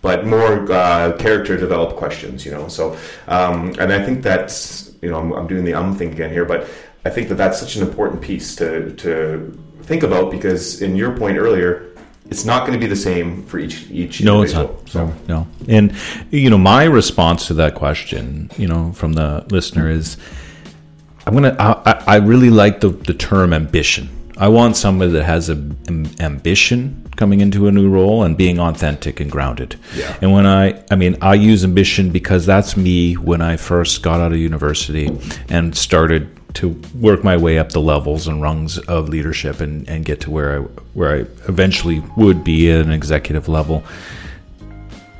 but 0.04 0.26
more 0.26 0.70
uh, 0.70 1.16
character 1.24 1.56
developed 1.66 1.96
questions 1.96 2.44
you 2.46 2.52
know 2.56 2.68
so 2.68 2.84
um, 3.36 3.56
and 3.80 3.88
I 3.98 4.00
think 4.06 4.16
that's 4.22 4.92
you 5.02 5.10
know 5.10 5.18
I'm, 5.22 5.32
I'm 5.32 5.46
doing 5.52 5.64
the 5.64 5.74
um 5.80 5.96
thing 5.98 6.10
again 6.12 6.30
here 6.36 6.44
but 6.44 6.60
I 7.06 7.10
think 7.14 7.28
that 7.30 7.38
that's 7.42 7.58
such 7.64 7.74
an 7.76 7.82
important 7.88 8.18
piece 8.28 8.48
to 8.60 8.92
to 9.04 9.12
think 9.90 10.02
about 10.08 10.30
because 10.36 10.82
in 10.86 10.92
your 11.02 11.12
point 11.16 11.36
earlier 11.44 11.70
it's 12.30 12.44
not 12.44 12.60
going 12.66 12.72
to 12.72 12.82
be 12.86 12.90
the 12.96 13.02
same 13.10 13.28
for 13.48 13.58
each 13.58 13.76
each 13.90 14.22
No, 14.22 14.42
it's 14.42 14.54
not. 14.54 14.70
so 14.88 15.12
No. 15.28 15.46
And 15.68 15.92
you 16.30 16.48
know, 16.50 16.58
my 16.74 16.84
response 16.84 17.46
to 17.48 17.54
that 17.54 17.74
question, 17.74 18.50
you 18.56 18.66
know, 18.66 18.92
from 18.92 19.12
the 19.12 19.44
listener 19.50 19.90
is, 19.90 20.16
I'm 21.26 21.34
gonna. 21.34 21.54
I- 21.58 22.02
I 22.14 22.16
really 22.16 22.48
like 22.62 22.80
the 22.80 22.88
the 22.88 23.12
term 23.14 23.52
ambition. 23.52 24.08
I 24.36 24.48
want 24.48 24.76
somebody 24.76 25.12
that 25.12 25.24
has 25.24 25.48
a 25.48 25.54
am- 25.88 26.10
ambition 26.20 27.08
coming 27.16 27.40
into 27.40 27.68
a 27.68 27.72
new 27.72 27.88
role 27.88 28.24
and 28.24 28.36
being 28.36 28.58
authentic 28.58 29.20
and 29.20 29.30
grounded. 29.30 29.78
Yeah. 29.94 30.16
And 30.20 30.32
when 30.32 30.46
I, 30.46 30.82
I 30.90 30.96
mean, 30.96 31.16
I 31.20 31.34
use 31.34 31.62
ambition 31.64 32.10
because 32.10 32.44
that's 32.44 32.76
me 32.76 33.14
when 33.14 33.40
I 33.40 33.56
first 33.56 34.02
got 34.02 34.20
out 34.20 34.32
of 34.32 34.38
university 34.38 35.10
and 35.48 35.76
started 35.76 36.28
to 36.54 36.80
work 37.00 37.22
my 37.24 37.36
way 37.36 37.58
up 37.58 37.70
the 37.70 37.80
levels 37.80 38.26
and 38.26 38.42
rungs 38.42 38.78
of 38.78 39.08
leadership 39.08 39.60
and, 39.60 39.88
and 39.88 40.04
get 40.04 40.20
to 40.22 40.30
where 40.30 40.58
I 40.58 40.62
where 40.94 41.16
I 41.16 41.18
eventually 41.48 42.00
would 42.16 42.44
be 42.44 42.70
at 42.70 42.80
an 42.80 42.92
executive 42.92 43.48
level 43.48 43.82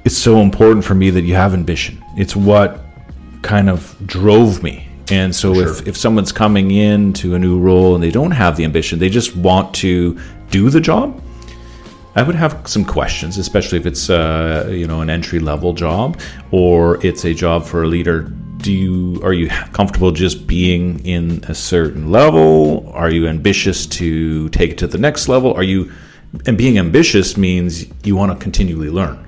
it's 0.04 0.16
so 0.16 0.40
important 0.40 0.84
for 0.84 0.94
me 0.94 1.10
that 1.10 1.22
you 1.22 1.34
have 1.34 1.54
ambition. 1.54 2.04
It's 2.16 2.36
what 2.36 2.80
kind 3.42 3.70
of 3.70 3.96
drove 4.06 4.62
me. 4.62 4.86
And 5.10 5.34
so 5.34 5.54
if, 5.54 5.86
if 5.86 5.96
someone's 5.96 6.32
coming 6.32 6.70
into 6.70 7.34
a 7.34 7.38
new 7.38 7.58
role 7.58 7.94
and 7.94 8.02
they 8.02 8.10
don't 8.10 8.30
have 8.30 8.56
the 8.56 8.64
ambition, 8.64 8.98
they 8.98 9.10
just 9.10 9.36
want 9.36 9.74
to 9.76 10.18
do 10.50 10.70
the 10.70 10.80
job, 10.80 11.22
I 12.16 12.22
would 12.22 12.36
have 12.36 12.66
some 12.66 12.84
questions, 12.84 13.38
especially 13.38 13.78
if 13.78 13.86
it's 13.86 14.08
uh, 14.08 14.68
you 14.70 14.86
know 14.86 15.00
an 15.00 15.10
entry 15.10 15.40
level 15.40 15.72
job 15.72 16.20
or 16.52 17.04
it's 17.04 17.24
a 17.24 17.34
job 17.34 17.64
for 17.64 17.82
a 17.82 17.86
leader. 17.86 18.22
Do 18.58 18.72
you 18.72 19.20
are 19.22 19.32
you 19.32 19.48
comfortable 19.48 20.12
just 20.12 20.46
being 20.46 21.04
in 21.04 21.44
a 21.48 21.54
certain 21.54 22.10
level? 22.10 22.90
Are 22.94 23.10
you 23.10 23.26
ambitious 23.26 23.84
to 23.86 24.48
take 24.50 24.70
it 24.70 24.78
to 24.78 24.86
the 24.86 24.96
next 24.96 25.28
level? 25.28 25.52
Are 25.54 25.64
you 25.64 25.92
and 26.46 26.56
being 26.56 26.78
ambitious 26.78 27.36
means 27.36 27.86
you 28.04 28.16
want 28.16 28.32
to 28.32 28.42
continually 28.42 28.90
learn, 28.90 29.18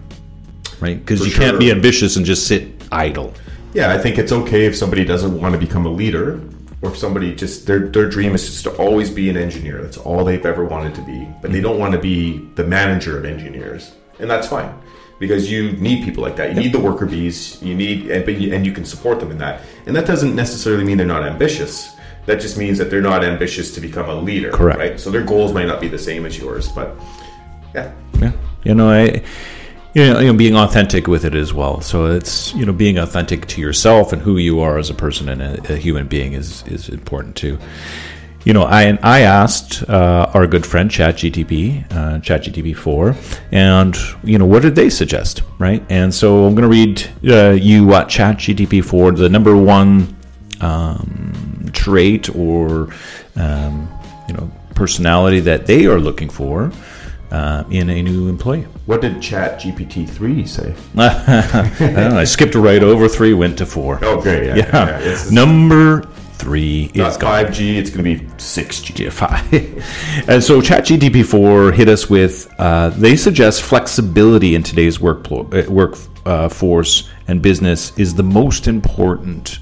right? 0.81 0.99
Because 0.99 1.27
you 1.27 1.33
can't 1.33 1.59
be 1.59 1.71
ambitious 1.71 2.17
and 2.17 2.25
just 2.25 2.47
sit 2.47 2.69
idle. 2.93 3.35
Yeah, 3.77 3.93
I 3.93 3.99
think 3.99 4.17
it's 4.17 4.33
okay 4.33 4.65
if 4.65 4.75
somebody 4.75 5.05
doesn't 5.05 5.39
want 5.39 5.53
to 5.53 5.59
become 5.59 5.85
a 5.85 5.91
leader, 5.91 6.41
or 6.81 6.93
if 6.93 6.97
somebody 6.97 7.35
just 7.35 7.67
their 7.67 7.81
their 7.81 8.09
dream 8.09 8.35
is 8.35 8.47
just 8.47 8.65
to 8.65 8.75
always 8.79 9.11
be 9.11 9.29
an 9.29 9.37
engineer. 9.37 9.83
That's 9.83 9.99
all 9.99 10.25
they've 10.25 10.47
ever 10.47 10.65
wanted 10.65 10.95
to 10.95 11.03
be, 11.03 11.29
but 11.43 11.53
they 11.53 11.61
don't 11.61 11.79
want 11.79 11.93
to 11.93 11.99
be 11.99 12.39
the 12.55 12.65
manager 12.65 13.19
of 13.19 13.27
engineers, 13.27 13.93
and 14.19 14.31
that's 14.31 14.49
fine 14.49 14.75
because 15.19 15.53
you 15.53 15.73
need 15.73 16.07
people 16.07 16.23
like 16.23 16.37
that. 16.37 16.55
You 16.55 16.61
need 16.63 16.73
the 16.73 16.81
worker 16.81 17.05
bees. 17.05 17.61
You 17.63 17.75
need 17.75 18.11
and 18.11 18.27
and 18.27 18.65
you 18.65 18.73
can 18.73 18.87
support 18.87 19.21
them 19.21 19.31
in 19.31 19.37
that. 19.39 19.61
And 19.85 19.95
that 19.95 20.07
doesn't 20.07 20.35
necessarily 20.35 20.83
mean 20.83 20.97
they're 20.97 21.07
not 21.07 21.25
ambitious. 21.25 21.95
That 22.25 22.41
just 22.41 22.57
means 22.57 22.79
that 22.79 22.89
they're 22.89 23.03
not 23.03 23.23
ambitious 23.23 23.75
to 23.75 23.83
become 23.83 24.09
a 24.09 24.15
leader. 24.15 24.53
Correct. 24.53 24.79
Right. 24.79 24.99
So 24.99 25.11
their 25.11 25.23
goals 25.23 25.53
might 25.53 25.67
not 25.67 25.83
be 25.83 25.89
the 25.89 25.99
same 25.99 26.25
as 26.25 26.39
yours, 26.39 26.71
but 26.71 26.97
yeah, 27.75 27.93
Yeah, 28.21 28.33
you 28.65 28.75
know, 28.75 28.89
I, 28.89 29.23
you 29.97 30.05
know, 30.05 30.21
you 30.21 30.27
know, 30.27 30.35
being 30.35 30.57
authentic 30.57 31.07
with 31.07 31.25
it 31.25 31.35
as 31.35 31.55
well. 31.55 31.81
So 31.81 32.05
it's 32.05 32.55
you 32.55 32.67
know, 32.67 32.73
being 32.75 32.99
authentic 32.99 33.47
to 33.47 33.63
yourself 33.63 34.13
and 34.13 34.21
who 34.21 34.37
you 34.37 34.61
are 34.61 34.77
as 34.77 34.91
a 34.91 34.95
person 34.95 35.31
and 35.31 35.41
a, 35.41 35.73
a 35.73 35.77
human 35.77 36.07
being 36.07 36.35
is 36.35 36.63
is 36.67 36.91
important 36.91 37.35
too. 37.35 37.59
You 38.45 38.53
know, 38.53 38.65
I 38.65 38.99
I 39.03 39.21
asked 39.23 39.89
uh, 39.89 40.31
our 40.35 40.47
good 40.47 40.67
friend 40.67 40.91
ChatGTP, 40.91 41.93
uh, 41.93 42.19
ChatGTP 42.21 42.77
four, 42.77 43.17
and 43.53 43.97
you 44.23 44.37
know, 44.37 44.45
what 44.45 44.61
did 44.61 44.75
they 44.75 44.91
suggest, 44.91 45.41
right? 45.59 45.83
And 45.89 46.15
so 46.15 46.45
I'm 46.45 46.55
going 46.55 46.71
to 46.71 46.77
read 46.77 47.35
uh, 47.35 47.53
you 47.53 47.87
what 47.87 48.09
ChatGTP 48.09 48.85
four, 48.85 49.13
the 49.13 49.31
number 49.31 49.57
one 49.57 50.15
um, 50.61 51.71
trait 51.73 52.29
or 52.37 52.91
um, 53.37 53.89
you 54.29 54.35
know 54.35 54.53
personality 54.75 55.41
that 55.41 55.65
they 55.65 55.87
are 55.87 55.99
looking 55.99 56.29
for 56.29 56.71
uh, 57.37 57.65
in 57.71 57.91
a 57.91 58.03
new 58.03 58.29
employee. 58.29 58.63
What 58.87 59.03
did 59.03 59.21
Chat 59.21 59.61
GPT 59.61 60.09
three 60.09 60.47
say? 60.47 60.75
I, 60.97 61.75
don't 61.79 62.11
know, 62.11 62.19
I 62.19 62.25
skipped 62.25 62.55
right 62.55 62.83
over 62.83 63.09
three, 63.09 63.35
went 63.35 63.59
to 63.59 63.67
four. 63.67 63.99
Oh, 64.03 64.21
great! 64.21 64.47
Yeah, 64.47 64.57
yeah. 64.57 64.71
yeah, 64.73 64.99
it's 65.01 65.31
Number 65.31 66.03
three 66.35 66.91
is 66.95 67.17
five 67.19 67.53
G. 67.53 67.79
It's 67.79 67.91
going 67.91 68.05
to 68.05 68.25
be 68.25 68.29
six 68.39 68.81
G. 68.81 69.05
Yeah, 69.05 69.11
five. 69.11 69.53
and 70.29 70.43
so 70.43 70.63
ChatGTP 70.63 71.27
four 71.27 71.73
hit 71.73 71.89
us 71.89 72.09
with. 72.09 72.53
Uh, 72.59 72.89
they 72.91 73.17
suggest 73.17 73.63
flexibility 73.63 74.55
in 74.55 74.63
today's 74.63 74.99
work 74.99 75.31
uh, 75.31 75.63
work 75.69 75.99
uh, 76.25 76.49
force 76.49 77.11
and 77.29 77.43
business 77.43 77.97
is 77.99 78.15
the 78.15 78.23
most 78.23 78.67
important 78.67 79.59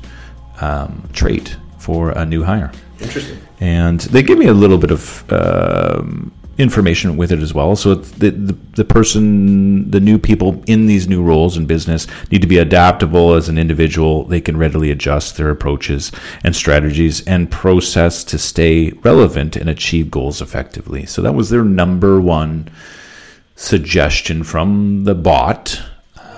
um, 0.61 1.09
trait 1.13 1.57
for 1.79 2.11
a 2.11 2.25
new 2.25 2.45
hire. 2.45 2.71
Interesting. 3.01 3.39
And 3.61 4.01
they 4.01 4.23
give 4.23 4.39
me 4.39 4.47
a 4.47 4.55
little 4.55 4.79
bit 4.79 4.91
of 4.91 5.25
um, 5.33 6.33
information 6.59 7.17
with 7.17 7.33
it 7.33 7.41
as 7.41 7.53
well. 7.53 7.77
So 7.77 7.95
the, 7.95 8.31
the 8.31 8.53
the 8.75 8.85
person, 8.85 9.91
the 9.91 10.01
new 10.01 10.19
people 10.19 10.63
in 10.67 10.87
these 10.87 11.09
new 11.09 11.23
roles 11.23 11.57
in 11.57 11.67
business 11.67 12.07
need 12.31 12.43
to 12.43 12.49
be 12.49 12.59
adaptable 12.59 13.35
as 13.35 13.49
an 13.49 13.59
individual. 13.59 14.25
They 14.25 14.41
can 14.41 14.57
readily 14.57 14.91
adjust 14.91 15.37
their 15.37 15.51
approaches 15.51 16.13
and 16.45 16.55
strategies 16.55 17.25
and 17.27 17.51
process 17.51 18.25
to 18.25 18.39
stay 18.39 18.91
relevant 19.03 19.57
and 19.57 19.69
achieve 19.69 20.11
goals 20.11 20.41
effectively. 20.41 21.07
So 21.07 21.23
that 21.23 21.35
was 21.35 21.51
their 21.51 21.65
number 21.65 22.21
one 22.21 22.71
suggestion 23.57 24.43
from 24.43 25.05
the 25.05 25.15
bot 25.15 25.81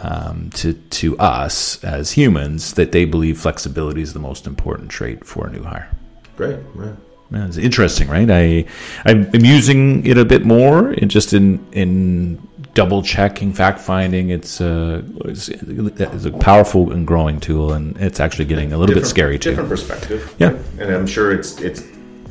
um, 0.02 0.50
to 0.54 0.74
to 0.74 1.16
us 1.18 1.82
as 1.82 2.12
humans 2.12 2.74
that 2.74 2.92
they 2.92 3.04
believe 3.04 3.38
flexibility 3.40 4.02
is 4.02 4.12
the 4.12 4.18
most 4.20 4.46
important 4.46 4.90
trait 4.90 5.24
for 5.24 5.46
a 5.46 5.50
new 5.50 5.62
hire. 5.62 5.90
Great. 6.36 6.58
Yeah. 6.78 6.92
Yeah, 7.36 7.46
it's 7.46 7.56
interesting, 7.58 8.08
right? 8.08 8.30
I 8.30 8.64
I'm 9.04 9.44
using 9.44 10.06
it 10.06 10.16
a 10.16 10.24
bit 10.24 10.44
more, 10.44 10.94
just 10.94 11.34
in 11.34 11.64
in 11.72 12.46
double 12.72 13.02
checking, 13.02 13.52
fact 13.52 13.80
finding. 13.80 14.30
It's, 14.30 14.60
uh, 14.60 15.02
it's 15.24 15.48
it's 15.48 16.24
a 16.24 16.32
powerful 16.32 16.92
and 16.92 17.06
growing 17.06 17.40
tool, 17.40 17.72
and 17.72 17.96
it's 17.98 18.20
actually 18.20 18.46
getting 18.46 18.72
a 18.72 18.78
little 18.78 18.94
bit 18.94 19.06
scary 19.06 19.38
too. 19.38 19.50
Different 19.50 19.68
perspective. 19.68 20.34
Yeah. 20.38 20.56
and 20.78 20.94
I'm 20.94 21.06
sure 21.06 21.32
it's 21.32 21.60
it's 21.60 21.82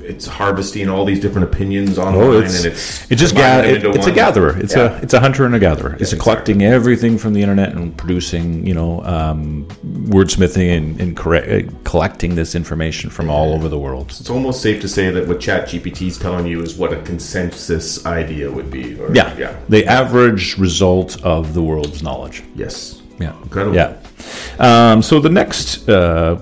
it's 0.08 0.26
harvesting 0.28 0.90
all 0.90 1.06
these 1.06 1.20
different 1.20 1.48
opinions 1.52 1.98
online, 1.98 2.16
Oh, 2.22 2.40
it's, 2.40 2.58
and 2.64 2.74
it's 2.74 3.12
it 3.12 3.16
just 3.16 3.36
ga- 3.36 3.62
it, 3.64 3.84
it's 3.84 4.08
a 4.08 4.12
gatherer. 4.12 4.58
It's 4.60 4.76
Yeah. 4.76 4.98
a 4.98 5.02
it's 5.02 5.14
a 5.14 5.20
hunter 5.20 5.46
and 5.46 5.56
a 5.56 5.60
gatherer. 5.60 5.94
It's 5.94 6.12
a 6.14 6.16
exactly. 6.16 6.20
collecting 6.24 6.62
everything 6.64 7.18
from 7.18 7.34
the 7.34 7.42
internet 7.42 7.74
and 7.74 7.96
producing, 7.98 8.66
you 8.66 8.74
know, 8.74 9.04
um, 9.04 9.66
wordsmithing 10.10 10.78
and, 10.78 11.02
and 11.02 11.18
correct, 11.18 11.48
uh, 11.50 11.72
collecting 11.84 12.36
this 12.36 12.56
information 12.56 13.10
from 13.10 13.30
all 13.30 13.54
over 13.54 13.68
the 13.70 13.80
world. 13.80 14.08
It's 14.20 14.30
almost 14.30 14.62
safe 14.62 14.82
to 14.82 14.88
say 14.88 15.10
that 15.12 15.28
what 15.28 15.40
Chat 15.40 15.68
GPT 15.68 16.08
is 16.08 16.18
telling 16.18 16.46
you 16.46 16.62
is 16.62 16.76
what 16.78 16.94
a 16.94 17.02
consensus 17.02 18.06
idea 18.06 18.52
would 18.52 18.70
be. 18.72 19.00
Or, 19.00 19.14
Yeah, 19.14 19.36
yeah, 19.38 19.56
the 19.70 19.86
average 19.88 20.58
result 20.58 21.22
of 21.24 21.54
the 21.54 21.62
world's 21.64 22.02
knowledge. 22.04 22.44
yes, 22.56 23.02
Yeah. 23.20 23.34
incredible. 23.44 23.76
Yeah. 23.76 23.94
Um, 24.60 25.02
so 25.02 25.20
the 25.20 25.30
next 25.30 25.88
uh, 25.90 26.40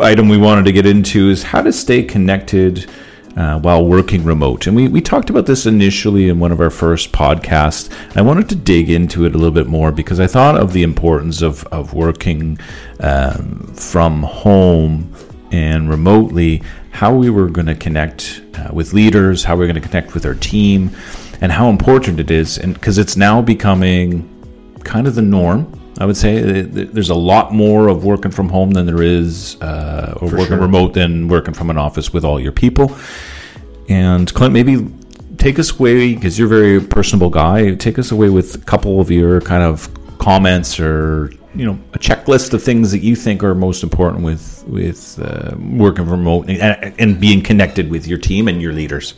item 0.00 0.28
we 0.28 0.38
wanted 0.38 0.64
to 0.66 0.72
get 0.72 0.86
into 0.86 1.30
is 1.30 1.42
how 1.42 1.62
to 1.62 1.72
stay 1.72 2.02
connected 2.02 2.90
uh, 3.36 3.58
while 3.58 3.84
working 3.84 4.24
remote. 4.24 4.66
And 4.66 4.74
we, 4.74 4.88
we 4.88 5.00
talked 5.00 5.28
about 5.28 5.46
this 5.46 5.66
initially 5.66 6.28
in 6.28 6.38
one 6.38 6.52
of 6.52 6.60
our 6.60 6.70
first 6.70 7.12
podcasts. 7.12 7.92
I 8.16 8.22
wanted 8.22 8.48
to 8.48 8.54
dig 8.56 8.88
into 8.90 9.26
it 9.26 9.34
a 9.34 9.38
little 9.38 9.54
bit 9.54 9.66
more 9.66 9.92
because 9.92 10.20
I 10.20 10.26
thought 10.26 10.56
of 10.56 10.72
the 10.72 10.82
importance 10.82 11.42
of, 11.42 11.64
of 11.66 11.92
working 11.92 12.58
um, 13.00 13.72
from 13.74 14.22
home 14.22 15.12
and 15.52 15.88
remotely, 15.88 16.62
how 16.90 17.14
we 17.14 17.30
were 17.30 17.48
going 17.48 17.66
to 17.66 17.74
connect 17.74 18.42
uh, 18.54 18.70
with 18.72 18.94
leaders, 18.94 19.44
how 19.44 19.54
we 19.54 19.64
are 19.64 19.68
going 19.68 19.80
to 19.80 19.86
connect 19.86 20.14
with 20.14 20.24
our 20.24 20.34
team, 20.34 20.90
and 21.40 21.52
how 21.52 21.68
important 21.68 22.18
it 22.18 22.30
is. 22.30 22.58
And 22.58 22.74
because 22.74 22.96
it's 22.98 23.16
now 23.16 23.42
becoming 23.42 24.32
kind 24.82 25.06
of 25.06 25.14
the 25.14 25.22
norm. 25.22 25.70
I 25.98 26.04
would 26.04 26.16
say 26.16 26.62
there's 26.62 27.10
a 27.10 27.14
lot 27.14 27.52
more 27.52 27.88
of 27.88 28.04
working 28.04 28.30
from 28.30 28.48
home 28.48 28.72
than 28.72 28.86
there 28.86 29.02
is, 29.02 29.60
uh, 29.62 30.18
or 30.20 30.28
working 30.28 30.46
sure. 30.46 30.58
remote 30.58 30.92
than 30.92 31.28
working 31.28 31.54
from 31.54 31.70
an 31.70 31.78
office 31.78 32.12
with 32.12 32.24
all 32.24 32.38
your 32.38 32.52
people. 32.52 32.96
And 33.88 34.32
Clint, 34.34 34.52
maybe 34.52 34.86
take 35.38 35.58
us 35.58 35.70
away 35.78 36.14
because 36.14 36.38
you're 36.38 36.46
a 36.46 36.60
very 36.60 36.80
personable 36.80 37.30
guy. 37.30 37.74
Take 37.76 37.98
us 37.98 38.10
away 38.10 38.28
with 38.28 38.56
a 38.56 38.58
couple 38.58 39.00
of 39.00 39.10
your 39.10 39.40
kind 39.40 39.62
of 39.62 39.88
comments 40.18 40.80
or 40.80 41.30
you 41.54 41.64
know 41.64 41.78
a 41.94 41.98
checklist 41.98 42.52
of 42.52 42.62
things 42.62 42.90
that 42.90 42.98
you 42.98 43.14
think 43.14 43.42
are 43.44 43.54
most 43.54 43.82
important 43.82 44.24
with 44.24 44.64
with 44.66 45.18
uh, 45.22 45.54
working 45.56 46.06
remote 46.06 46.48
and, 46.48 46.94
and 46.98 47.20
being 47.20 47.42
connected 47.42 47.90
with 47.90 48.06
your 48.06 48.18
team 48.18 48.48
and 48.48 48.60
your 48.60 48.72
leaders. 48.72 49.14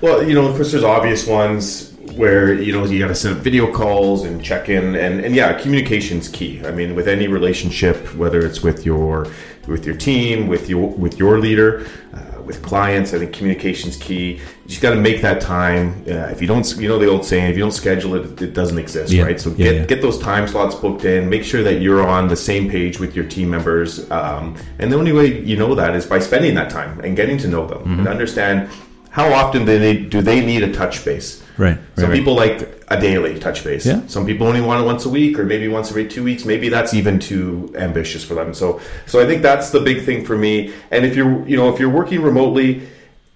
Well, 0.00 0.22
you 0.26 0.34
know, 0.34 0.46
of 0.46 0.54
course, 0.56 0.72
there's 0.72 0.84
obvious 0.84 1.26
ones 1.26 1.93
where 2.12 2.52
you 2.54 2.72
know 2.72 2.84
you 2.84 2.98
got 2.98 3.08
to 3.08 3.14
set 3.14 3.32
up 3.32 3.38
video 3.38 3.72
calls 3.72 4.24
and 4.24 4.42
check 4.42 4.68
in, 4.68 4.94
and 4.94 5.20
and 5.24 5.34
yeah, 5.34 5.52
communication's 5.60 6.28
key. 6.28 6.60
I 6.64 6.70
mean, 6.70 6.94
with 6.94 7.08
any 7.08 7.28
relationship, 7.28 8.14
whether 8.14 8.44
it's 8.46 8.62
with 8.62 8.84
your 8.86 9.26
with 9.66 9.86
your 9.86 9.96
team, 9.96 10.46
with 10.46 10.68
your 10.68 10.88
with 10.90 11.18
your 11.18 11.38
leader, 11.40 11.86
uh, 12.12 12.42
with 12.42 12.62
clients, 12.62 13.14
I 13.14 13.18
think 13.18 13.32
communication's 13.32 13.96
key. 13.96 14.34
You 14.34 14.68
just 14.68 14.82
got 14.82 14.90
to 14.90 15.00
make 15.00 15.22
that 15.22 15.40
time. 15.40 16.04
Uh, 16.06 16.28
if 16.32 16.40
you 16.40 16.46
don't, 16.46 16.66
you 16.76 16.88
know 16.88 16.98
the 16.98 17.08
old 17.08 17.24
saying, 17.24 17.50
if 17.50 17.56
you 17.56 17.62
don't 17.62 17.72
schedule 17.72 18.14
it, 18.14 18.40
it 18.42 18.54
doesn't 18.54 18.78
exist, 18.78 19.12
Yeah. 19.12 19.24
right? 19.24 19.40
So 19.40 19.50
Yeah, 19.50 19.56
get 19.56 19.74
yeah. 19.74 19.84
get 19.86 20.02
those 20.02 20.18
time 20.18 20.46
slots 20.46 20.74
booked 20.74 21.04
in. 21.04 21.28
Make 21.28 21.44
sure 21.44 21.62
that 21.62 21.80
you're 21.80 22.06
on 22.06 22.28
the 22.28 22.36
same 22.36 22.70
page 22.70 23.00
with 23.00 23.16
your 23.16 23.24
team 23.24 23.50
members, 23.50 24.10
um, 24.10 24.54
and 24.78 24.92
the 24.92 24.96
only 24.96 25.12
way 25.12 25.40
you 25.42 25.56
know 25.56 25.74
that 25.74 25.94
is 25.96 26.06
by 26.06 26.18
spending 26.20 26.54
that 26.56 26.70
time 26.70 27.00
and 27.00 27.16
getting 27.16 27.38
to 27.38 27.48
know 27.48 27.66
them 27.66 27.78
Mm-hmm. 27.84 27.98
and 28.00 28.08
understand 28.08 28.68
how 29.10 29.32
often 29.32 29.64
do 29.64 29.78
they 29.78 29.96
do 29.96 30.20
they 30.22 30.44
need 30.44 30.62
a 30.62 30.72
touch 30.72 31.04
base. 31.04 31.42
Right, 31.56 31.78
Some 31.94 32.04
right, 32.04 32.10
right. 32.10 32.18
people 32.18 32.34
like 32.34 32.84
a 32.88 33.00
daily 33.00 33.38
touch 33.38 33.62
base. 33.62 33.86
Yeah. 33.86 34.04
Some 34.08 34.26
people 34.26 34.46
only 34.46 34.60
want 34.60 34.82
it 34.82 34.86
once 34.86 35.04
a 35.04 35.08
week, 35.08 35.38
or 35.38 35.44
maybe 35.44 35.68
once 35.68 35.88
every 35.90 36.08
two 36.08 36.24
weeks. 36.24 36.44
Maybe 36.44 36.68
that's 36.68 36.94
even 36.94 37.18
too 37.20 37.72
ambitious 37.76 38.24
for 38.24 38.34
them. 38.34 38.52
So, 38.54 38.80
so 39.06 39.20
I 39.20 39.26
think 39.26 39.42
that's 39.42 39.70
the 39.70 39.80
big 39.80 40.04
thing 40.04 40.24
for 40.24 40.36
me. 40.36 40.72
And 40.90 41.04
if 41.06 41.14
you're, 41.14 41.46
you 41.46 41.56
know, 41.56 41.72
if 41.72 41.78
you're 41.78 41.90
working 41.90 42.22
remotely, 42.22 42.88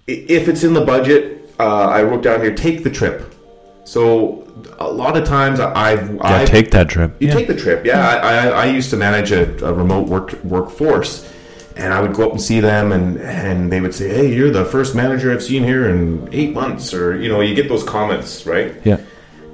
if 0.07 0.47
it's 0.49 0.63
in 0.63 0.73
the 0.73 0.83
budget, 0.83 1.49
uh, 1.59 1.87
I 1.87 2.03
wrote 2.03 2.21
down 2.23 2.41
here, 2.41 2.53
take 2.53 2.83
the 2.83 2.89
trip. 2.89 3.33
So 3.85 4.45
a 4.79 4.89
lot 4.91 5.15
of 5.15 5.25
times 5.25 5.59
I've, 5.59 6.13
Yeah, 6.15 6.21
I've 6.21 6.47
take 6.47 6.71
that 6.71 6.89
trip. 6.89 7.15
you 7.21 7.27
Yeah. 7.29 7.33
take 7.35 7.47
the 7.47 7.55
trip. 7.55 7.85
Yeah, 7.85 8.05
I, 8.07 8.15
I, 8.17 8.47
I 8.47 8.65
used 8.65 8.89
to 8.89 8.97
manage 8.97 9.31
a, 9.31 9.43
a 9.65 9.73
remote 9.73 10.07
work 10.09 10.43
workforce, 10.43 11.28
and 11.79 11.93
I 11.93 12.01
would 12.01 12.13
go 12.13 12.25
up 12.25 12.31
and 12.31 12.41
see 12.41 12.59
them, 12.59 12.91
and 12.91 13.19
and 13.19 13.71
they 13.71 13.81
would 13.81 13.95
say, 13.95 14.09
"Hey, 14.09 14.33
you're 14.33 14.51
the 14.51 14.65
first 14.65 14.95
manager 14.95 15.31
I've 15.31 15.43
seen 15.43 15.63
here 15.63 15.89
in 15.89 16.29
eight 16.31 16.53
months," 16.53 16.93
or 16.93 17.19
you 17.19 17.29
know, 17.29 17.41
you 17.41 17.55
get 17.55 17.69
those 17.69 17.83
comments, 17.83 18.45
right? 18.45 18.75
yeah. 18.83 18.99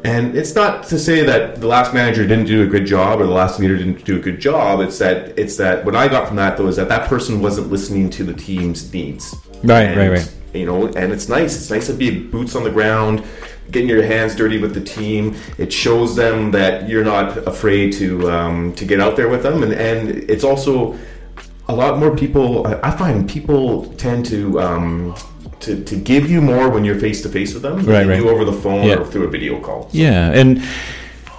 And 0.06 0.38
it's 0.38 0.54
not 0.54 0.84
to 0.90 1.00
say 1.00 1.24
that 1.24 1.62
the 1.62 1.68
last 1.68 1.92
manager 1.92 2.28
didn't 2.28 2.46
do 2.46 2.62
a 2.62 2.68
good 2.68 2.86
job 2.86 3.20
or 3.20 3.26
the 3.26 3.34
last 3.34 3.60
leader 3.60 3.76
didn't 3.76 4.06
do 4.06 4.18
a 4.18 4.20
good 4.20 4.40
job. 4.40 4.80
It's 4.82 5.00
that 5.00 5.38
it's 5.38 5.58
that 5.58 5.84
what 5.84 5.96
I 5.96 6.08
got 6.08 6.28
from 6.28 6.38
that 6.38 6.58
though 6.58 6.68
is 6.68 6.76
that 6.76 6.90
that 6.90 7.10
person 7.10 7.42
wasn't 7.42 7.72
listening 7.72 8.12
to 8.12 8.24
the 8.24 8.34
team's 8.34 8.94
needs. 8.94 9.34
Right, 9.64 9.86
And, 9.86 9.98
right, 9.98 10.10
right. 10.10 10.36
You 10.54 10.68
know, 10.68 10.86
and 10.86 11.12
it's 11.12 11.28
nice. 11.28 11.56
It's 11.56 11.72
nice 11.72 11.88
to 11.88 11.94
be 11.94 12.20
boots 12.20 12.56
on 12.56 12.64
the 12.64 12.70
ground, 12.70 13.24
getting 13.72 13.90
your 13.90 14.04
hands 14.04 14.36
dirty 14.36 14.60
with 14.60 14.76
the 14.76 14.82
team. 14.82 15.36
It 15.58 15.74
shows 15.74 16.16
them 16.16 16.52
that 16.52 16.88
you're 16.88 17.04
not 17.04 17.38
afraid 17.48 17.92
to 17.94 18.30
um, 18.30 18.76
to 18.76 18.86
get 18.86 19.02
out 19.02 19.16
there 19.16 19.28
with 19.28 19.42
them, 19.42 19.64
and 19.64 19.74
and 19.74 20.10
it's 20.30 20.44
also 20.44 20.96
a 21.68 21.74
lot 21.76 22.00
more 22.00 22.16
people. 22.16 22.68
I 22.84 22.92
find 22.92 23.30
people 23.30 23.86
tend 23.94 24.26
to. 24.28 24.60
Um, 24.60 25.16
to, 25.62 25.84
to 25.86 25.96
give 25.96 26.30
you 26.30 26.42
more 26.42 26.70
when 26.70 26.84
you're 26.86 27.00
face 27.00 27.22
to 27.24 27.30
face 27.30 27.54
with 27.54 27.64
them 27.64 27.78
than 27.78 27.86
Right, 27.88 28.06
right. 28.06 28.20
over 28.20 28.46
the 28.46 28.54
phone 28.54 28.86
Yeah. 28.86 28.96
or 28.98 29.06
through 29.06 29.24
a 29.24 29.30
video 29.30 29.60
call. 29.60 29.90
Yeah, 29.94 30.30
and 30.32 30.62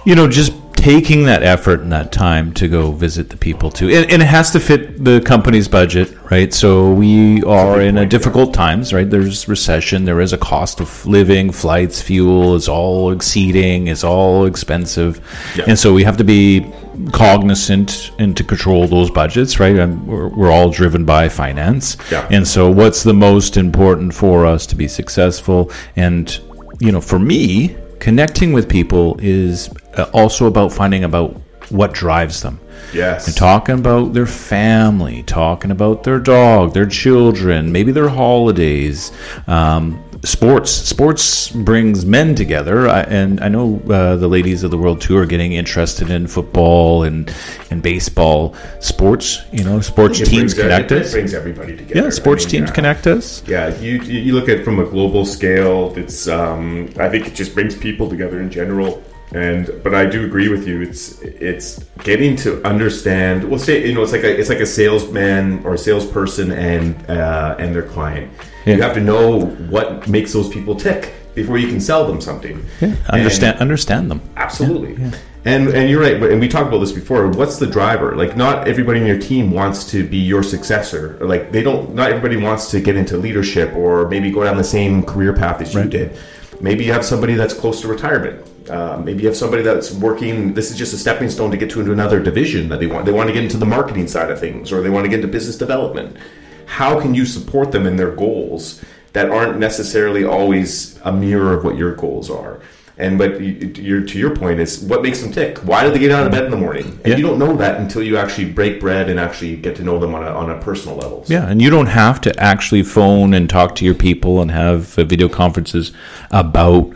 you 0.05 0.15
know, 0.15 0.27
just 0.27 0.51
taking 0.73 1.23
that 1.25 1.43
effort 1.43 1.81
and 1.81 1.91
that 1.91 2.11
time 2.11 2.51
to 2.53 2.67
go 2.67 2.91
visit 2.91 3.29
the 3.29 3.37
people 3.37 3.69
too, 3.71 3.89
and, 3.89 4.11
and 4.11 4.21
it 4.21 4.25
has 4.25 4.51
to 4.51 4.59
fit 4.59 5.03
the 5.05 5.21
company's 5.21 5.67
budget, 5.67 6.11
right? 6.29 6.53
So 6.53 6.91
we 6.91 7.41
are 7.43 7.79
in 7.79 7.97
a 7.99 8.05
difficult 8.05 8.53
times, 8.53 8.91
right? 8.91 9.09
There's 9.09 9.47
recession, 9.47 10.03
there 10.03 10.19
is 10.19 10.33
a 10.33 10.37
cost 10.37 10.81
of 10.81 11.05
living, 11.05 11.51
flights, 11.51 12.01
fuel 12.01 12.55
is 12.55 12.67
all 12.67 13.11
exceeding, 13.11 13.87
is 13.87 14.03
all 14.03 14.45
expensive, 14.45 15.21
Yeah. 15.55 15.65
and 15.67 15.79
so 15.79 15.93
we 15.93 16.03
have 16.03 16.17
to 16.17 16.23
be 16.25 16.65
cognizant 17.11 18.11
and 18.19 18.35
to 18.37 18.43
control 18.43 18.87
those 18.87 19.09
budgets, 19.11 19.59
right? 19.59 19.75
And 19.75 20.05
we're, 20.07 20.29
we're 20.29 20.51
all 20.51 20.69
driven 20.69 21.05
by 21.05 21.29
finance, 21.29 21.97
Yeah. 22.11 22.27
and 22.31 22.47
so 22.47 22.69
what's 22.69 23.03
the 23.03 23.13
most 23.13 23.57
important 23.57 24.13
for 24.13 24.45
us 24.45 24.65
to 24.67 24.75
be 24.75 24.87
successful 24.87 25.71
and 25.95 26.39
you 26.79 26.91
know, 26.91 27.01
for 27.01 27.17
me, 27.17 27.75
connecting 27.99 28.53
with 28.53 28.69
people 28.69 29.17
is 29.19 29.69
uh, 29.95 30.05
also 30.13 30.45
about 30.45 30.71
finding 30.71 31.03
about 31.03 31.35
what 31.69 31.91
drives 31.93 32.41
them. 32.41 32.59
Yes. 32.93 33.27
And 33.27 33.35
talking 33.35 33.79
about 33.79 34.13
their 34.13 34.27
family, 34.27 35.23
talking 35.23 35.71
about 35.71 36.03
their 36.03 36.19
dog, 36.19 36.73
their 36.73 36.85
children, 36.85 37.71
maybe 37.71 37.91
their 37.91 38.07
holidays, 38.07 39.11
um, 39.47 40.01
sports. 40.23 40.71
Sports 40.71 41.49
brings 41.49 42.05
men 42.05 42.35
together, 42.35 42.87
I, 42.87 43.01
and 43.01 43.39
I 43.41 43.47
know 43.47 43.81
uh, 43.89 44.15
the 44.15 44.27
ladies 44.27 44.63
of 44.63 44.71
the 44.71 44.77
world 44.77 45.01
too 45.01 45.17
are 45.17 45.25
getting 45.25 45.53
interested 45.53 46.09
in 46.09 46.27
football 46.27 47.03
and 47.03 47.33
and 47.69 47.81
baseball. 47.81 48.55
Sports, 48.79 49.41
you 49.51 49.63
know, 49.63 49.81
sports 49.81 50.19
teams 50.19 50.29
brings- 50.29 50.53
connect 50.53 50.91
it, 50.91 51.01
us. 51.01 51.09
It 51.09 51.13
brings 51.13 51.33
everybody 51.33 51.77
together. 51.77 52.05
Yeah, 52.05 52.09
sports 52.09 52.43
I 52.43 52.45
mean, 52.45 52.51
teams 52.51 52.71
uh, 52.71 52.73
connect 52.73 53.07
us. 53.07 53.47
Yeah, 53.47 53.75
you 53.79 54.01
you 54.01 54.33
look 54.33 54.49
at 54.49 54.59
it 54.59 54.63
from 54.63 54.79
a 54.79 54.85
global 54.85 55.25
scale. 55.25 55.93
It's 55.97 56.27
um, 56.27 56.89
I 56.97 57.09
think 57.09 57.27
it 57.27 57.35
just 57.35 57.53
brings 57.53 57.75
people 57.75 58.09
together 58.09 58.39
in 58.39 58.49
general. 58.49 59.03
And 59.33 59.69
but 59.83 59.93
I 59.93 60.05
do 60.05 60.25
agree 60.25 60.47
with 60.47 60.67
you. 60.67 60.81
It's 60.81 61.21
it's 61.21 61.83
getting 62.03 62.35
to 62.37 62.63
understand. 62.65 63.43
We'll 63.43 63.59
say 63.59 63.85
you 63.85 63.93
know 63.93 64.01
it's 64.03 64.13
like 64.13 64.23
a 64.23 64.39
it's 64.39 64.49
like 64.49 64.59
a 64.61 64.65
salesman 64.65 65.65
or 65.65 65.73
a 65.73 65.77
salesperson 65.77 66.51
and 66.51 66.95
uh, 67.09 67.55
and 67.59 67.75
their 67.75 67.83
client. 67.83 68.31
You 68.65 68.81
have 68.81 68.93
to 68.95 69.01
know 69.01 69.41
what 69.69 70.07
makes 70.09 70.33
those 70.33 70.49
people 70.49 70.75
tick 70.75 71.13
before 71.35 71.57
you 71.57 71.67
can 71.67 71.79
sell 71.79 72.05
them 72.07 72.19
something. 72.19 72.65
And- 72.81 72.97
Understand 73.09 73.59
understand 73.59 74.09
them. 74.11 74.21
Absolutely. 74.37 74.97
And 75.45 75.69
and 75.69 75.89
you're 75.89 76.01
right. 76.01 76.21
And 76.31 76.39
we 76.41 76.47
talked 76.47 76.67
about 76.67 76.79
this 76.79 76.91
before. 76.93 77.27
What's 77.27 77.57
the 77.59 77.67
driver? 77.67 78.15
Like, 78.15 78.35
not 78.37 78.67
everybody 78.67 78.99
in 79.01 79.05
your 79.07 79.19
team 79.19 79.51
wants 79.51 79.89
to 79.91 80.05
be 80.07 80.17
your 80.17 80.43
successor. 80.43 81.17
Like, 81.21 81.51
they 81.51 81.63
don't. 81.63 81.93
Not 81.95 82.09
everybody 82.11 82.37
wants 82.37 82.71
to 82.71 82.79
get 82.81 82.95
into 82.95 83.17
leadership 83.17 83.73
or 83.75 84.07
maybe 84.09 84.31
go 84.31 84.43
down 84.43 84.57
the 84.57 84.63
same 84.63 85.03
career 85.03 85.33
path 85.33 85.61
as 85.61 85.73
you 85.73 85.83
did. 85.85 86.17
Maybe 86.59 86.85
you 86.85 86.91
have 86.93 87.05
somebody 87.05 87.35
that's 87.35 87.53
close 87.53 87.81
to 87.81 87.87
retirement. 87.87 88.45
Uh, 88.69 89.01
maybe 89.03 89.21
you 89.23 89.27
have 89.27 89.37
somebody 89.37 89.63
that's 89.63 89.91
working. 89.93 90.53
This 90.53 90.71
is 90.71 90.77
just 90.77 90.93
a 90.93 90.97
stepping 90.97 91.29
stone 91.29 91.51
to 91.51 91.57
get 91.57 91.69
to 91.71 91.79
into 91.79 91.91
another 91.91 92.19
division 92.19 92.69
that 92.69 92.79
they 92.79 92.87
want. 92.87 93.05
They 93.05 93.11
want 93.13 93.27
to 93.29 93.33
get 93.33 93.43
into 93.43 93.57
the 93.57 93.65
marketing 93.65 94.07
side 94.07 94.29
of 94.29 94.39
things, 94.39 94.71
or 94.71 94.81
they 94.81 94.89
want 94.89 95.05
to 95.05 95.09
get 95.09 95.17
into 95.19 95.27
business 95.27 95.57
development. 95.57 96.17
How 96.65 96.99
can 96.99 97.15
you 97.15 97.25
support 97.25 97.71
them 97.71 97.85
in 97.87 97.95
their 97.95 98.11
goals 98.11 98.83
that 99.13 99.29
aren't 99.29 99.57
necessarily 99.57 100.25
always 100.25 100.99
a 101.03 101.11
mirror 101.13 101.53
of 101.53 101.63
what 101.63 101.77
your 101.77 101.95
goals 101.95 102.29
are? 102.29 102.59
And 102.99 103.17
but 103.19 103.39
you, 103.39 104.05
to 104.07 104.17
your 104.17 104.35
point 104.35 104.59
is 104.59 104.79
what 104.79 105.03
makes 105.03 105.21
them 105.21 105.31
tick. 105.31 105.59
Why 105.59 105.83
do 105.83 105.91
they 105.91 105.99
get 105.99 106.09
out 106.11 106.25
of 106.25 106.31
bed 106.31 106.45
in 106.45 106.51
the 106.51 106.57
morning? 106.57 106.99
And 107.03 107.07
Yeah. 107.07 107.15
you 107.17 107.21
don't 107.27 107.37
know 107.37 107.55
that 107.55 107.79
until 107.79 108.01
you 108.01 108.17
actually 108.17 108.45
break 108.51 108.79
bread 108.81 109.07
and 109.07 109.19
actually 109.19 109.55
get 109.55 109.75
to 109.75 109.83
know 109.83 109.99
them 109.99 110.15
on 110.15 110.23
a, 110.23 110.31
on 110.31 110.49
a 110.49 110.59
personal 110.59 110.97
level. 110.97 111.23
So- 111.23 111.31
Yeah, 111.31 111.47
and 111.47 111.61
you 111.61 111.69
don't 111.69 111.85
have 111.85 112.19
to 112.21 112.37
actually 112.39 112.81
phone 112.81 113.35
and 113.35 113.47
talk 113.47 113.75
to 113.75 113.85
your 113.85 113.93
people 113.93 114.41
and 114.41 114.49
have 114.49 114.97
uh, 114.97 115.03
video 115.03 115.29
conferences 115.29 115.91
about 116.31 116.91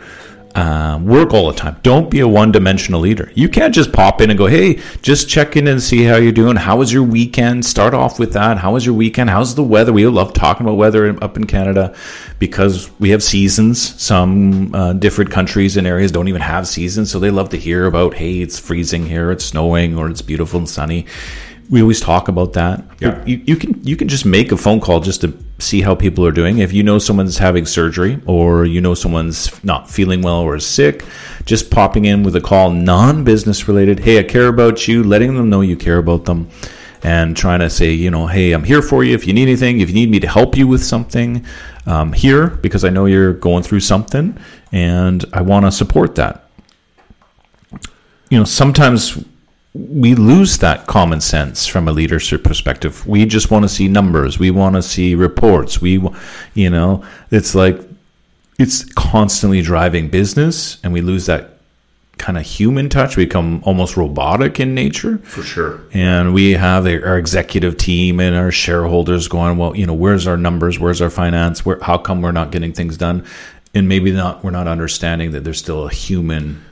um, 0.54 1.06
work 1.06 1.32
all 1.32 1.50
the 1.50 1.56
time. 1.56 1.76
Don't 1.82 2.10
be 2.10 2.20
a 2.20 2.28
one-dimensional 2.28 3.00
leader. 3.00 3.30
You 3.34 3.48
can't 3.48 3.74
just 3.74 3.92
pop 3.92 4.20
in 4.20 4.30
and 4.30 4.38
go, 4.38 4.46
"Hey, 4.46 4.80
just 5.02 5.28
check 5.28 5.56
in 5.56 5.66
and 5.66 5.82
see 5.82 6.04
how 6.04 6.16
you're 6.16 6.32
doing. 6.32 6.56
How 6.56 6.76
was 6.76 6.92
your 6.92 7.02
weekend?" 7.02 7.64
Start 7.64 7.94
off 7.94 8.18
with 8.18 8.32
that. 8.34 8.58
How 8.58 8.72
was 8.72 8.84
your 8.84 8.94
weekend? 8.94 9.30
How's 9.30 9.54
the 9.54 9.62
weather? 9.62 9.92
We 9.92 10.06
love 10.06 10.32
talking 10.32 10.66
about 10.66 10.76
weather 10.76 11.16
up 11.22 11.36
in 11.36 11.46
Canada 11.46 11.94
because 12.38 12.90
we 13.00 13.10
have 13.10 13.22
seasons. 13.22 14.00
Some 14.00 14.74
uh, 14.74 14.92
different 14.94 15.30
countries 15.30 15.76
and 15.76 15.86
areas 15.86 16.12
don't 16.12 16.28
even 16.28 16.42
have 16.42 16.66
seasons, 16.66 17.10
so 17.10 17.18
they 17.18 17.30
love 17.30 17.48
to 17.50 17.56
hear 17.56 17.86
about, 17.86 18.14
"Hey, 18.14 18.40
it's 18.40 18.58
freezing 18.58 19.06
here. 19.06 19.30
It's 19.30 19.44
snowing, 19.44 19.96
or 19.98 20.10
it's 20.10 20.22
beautiful 20.22 20.58
and 20.58 20.68
sunny." 20.68 21.06
we 21.70 21.80
always 21.80 22.00
talk 22.00 22.28
about 22.28 22.52
that. 22.52 22.84
Yeah. 23.00 23.24
You, 23.24 23.40
you 23.46 23.56
can 23.56 23.82
you 23.82 23.96
can 23.96 24.08
just 24.08 24.26
make 24.26 24.52
a 24.52 24.56
phone 24.58 24.78
call 24.78 25.00
just 25.00 25.22
to 25.22 25.28
see 25.62 25.80
how 25.80 25.94
people 25.94 26.26
are 26.26 26.32
doing. 26.32 26.58
If 26.58 26.72
you 26.72 26.82
know 26.82 26.98
someone's 26.98 27.38
having 27.38 27.66
surgery 27.66 28.20
or 28.26 28.64
you 28.66 28.80
know 28.80 28.94
someone's 28.94 29.62
not 29.64 29.90
feeling 29.90 30.22
well 30.22 30.40
or 30.40 30.56
is 30.56 30.66
sick, 30.66 31.04
just 31.44 31.70
popping 31.70 32.04
in 32.04 32.22
with 32.22 32.36
a 32.36 32.40
call, 32.40 32.70
non-business 32.70 33.68
related. 33.68 34.00
Hey, 34.00 34.18
I 34.18 34.22
care 34.22 34.48
about 34.48 34.86
you. 34.88 35.02
Letting 35.02 35.34
them 35.34 35.48
know 35.48 35.60
you 35.60 35.76
care 35.76 35.98
about 35.98 36.24
them, 36.24 36.50
and 37.02 37.36
trying 37.36 37.60
to 37.60 37.70
say, 37.70 37.92
you 37.92 38.10
know, 38.10 38.26
hey, 38.26 38.52
I'm 38.52 38.64
here 38.64 38.82
for 38.82 39.02
you. 39.04 39.14
If 39.14 39.26
you 39.26 39.32
need 39.32 39.42
anything, 39.42 39.80
if 39.80 39.88
you 39.88 39.94
need 39.94 40.10
me 40.10 40.20
to 40.20 40.28
help 40.28 40.56
you 40.56 40.66
with 40.68 40.82
something, 40.82 41.44
um, 41.86 42.12
here 42.12 42.48
because 42.48 42.84
I 42.84 42.90
know 42.90 43.06
you're 43.06 43.32
going 43.32 43.62
through 43.62 43.80
something, 43.80 44.38
and 44.70 45.24
I 45.32 45.42
want 45.42 45.66
to 45.66 45.72
support 45.72 46.14
that. 46.16 46.48
You 48.30 48.38
know, 48.38 48.44
sometimes 48.44 49.22
we 49.74 50.14
lose 50.14 50.58
that 50.58 50.86
common 50.86 51.20
sense 51.20 51.66
from 51.66 51.88
a 51.88 51.92
leadership 51.92 52.44
perspective. 52.44 53.06
We 53.06 53.24
just 53.24 53.50
want 53.50 53.64
to 53.64 53.68
see 53.68 53.88
numbers. 53.88 54.38
We 54.38 54.50
want 54.50 54.76
to 54.76 54.82
see 54.82 55.14
reports. 55.14 55.80
We, 55.80 56.06
you 56.54 56.68
know, 56.70 57.04
it's 57.30 57.54
like 57.54 57.80
it's 58.58 58.84
constantly 58.92 59.62
driving 59.62 60.08
business, 60.08 60.78
and 60.84 60.92
we 60.92 61.00
lose 61.00 61.26
that 61.26 61.52
kind 62.18 62.38
of 62.38 62.44
human 62.44 62.88
touch. 62.88 63.16
We 63.16 63.24
become 63.24 63.62
almost 63.64 63.96
robotic 63.96 64.60
in 64.60 64.74
nature. 64.74 65.18
for 65.18 65.42
sure. 65.42 65.80
And 65.92 66.32
we 66.32 66.52
have 66.52 66.86
our 66.86 67.18
executive 67.18 67.76
team 67.76 68.20
and 68.20 68.36
our 68.36 68.52
shareholders 68.52 69.26
going, 69.26 69.56
well, 69.56 69.76
you 69.76 69.86
know, 69.86 69.94
where's 69.94 70.26
our 70.26 70.36
numbers? 70.36 70.78
Where's 70.78 71.00
our 71.00 71.10
finance? 71.10 71.64
Where, 71.64 71.80
how 71.80 71.98
come 71.98 72.22
we're 72.22 72.32
not 72.32 72.52
getting 72.52 72.72
things 72.72 72.96
done? 72.96 73.26
And 73.74 73.88
maybe 73.88 74.12
not, 74.12 74.44
we're 74.44 74.50
not 74.50 74.68
understanding 74.68 75.32
that 75.32 75.44
there's 75.44 75.58
still 75.58 75.86
a 75.86 75.90
human, 75.90 76.62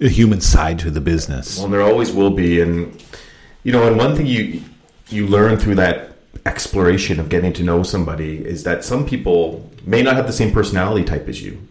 a 0.00 0.08
human 0.08 0.40
side 0.40 0.78
to 0.80 0.90
the 0.90 1.00
business. 1.00 1.58
Well, 1.58 1.68
there 1.68 1.82
always 1.82 2.12
will 2.12 2.30
be, 2.30 2.60
and 2.60 3.02
you 3.62 3.72
know, 3.72 3.86
and 3.86 3.96
one 3.96 4.16
thing 4.16 4.26
you 4.26 4.62
you 5.08 5.26
learn 5.26 5.56
through 5.56 5.76
that 5.76 6.16
exploration 6.44 7.18
of 7.20 7.28
getting 7.28 7.52
to 7.54 7.62
know 7.62 7.82
somebody 7.82 8.44
is 8.44 8.64
that 8.64 8.84
some 8.84 9.06
people 9.06 9.68
may 9.84 10.02
not 10.02 10.16
have 10.16 10.26
the 10.26 10.32
same 10.32 10.52
personality 10.52 11.04
type 11.04 11.28
as 11.28 11.42
you. 11.42 11.66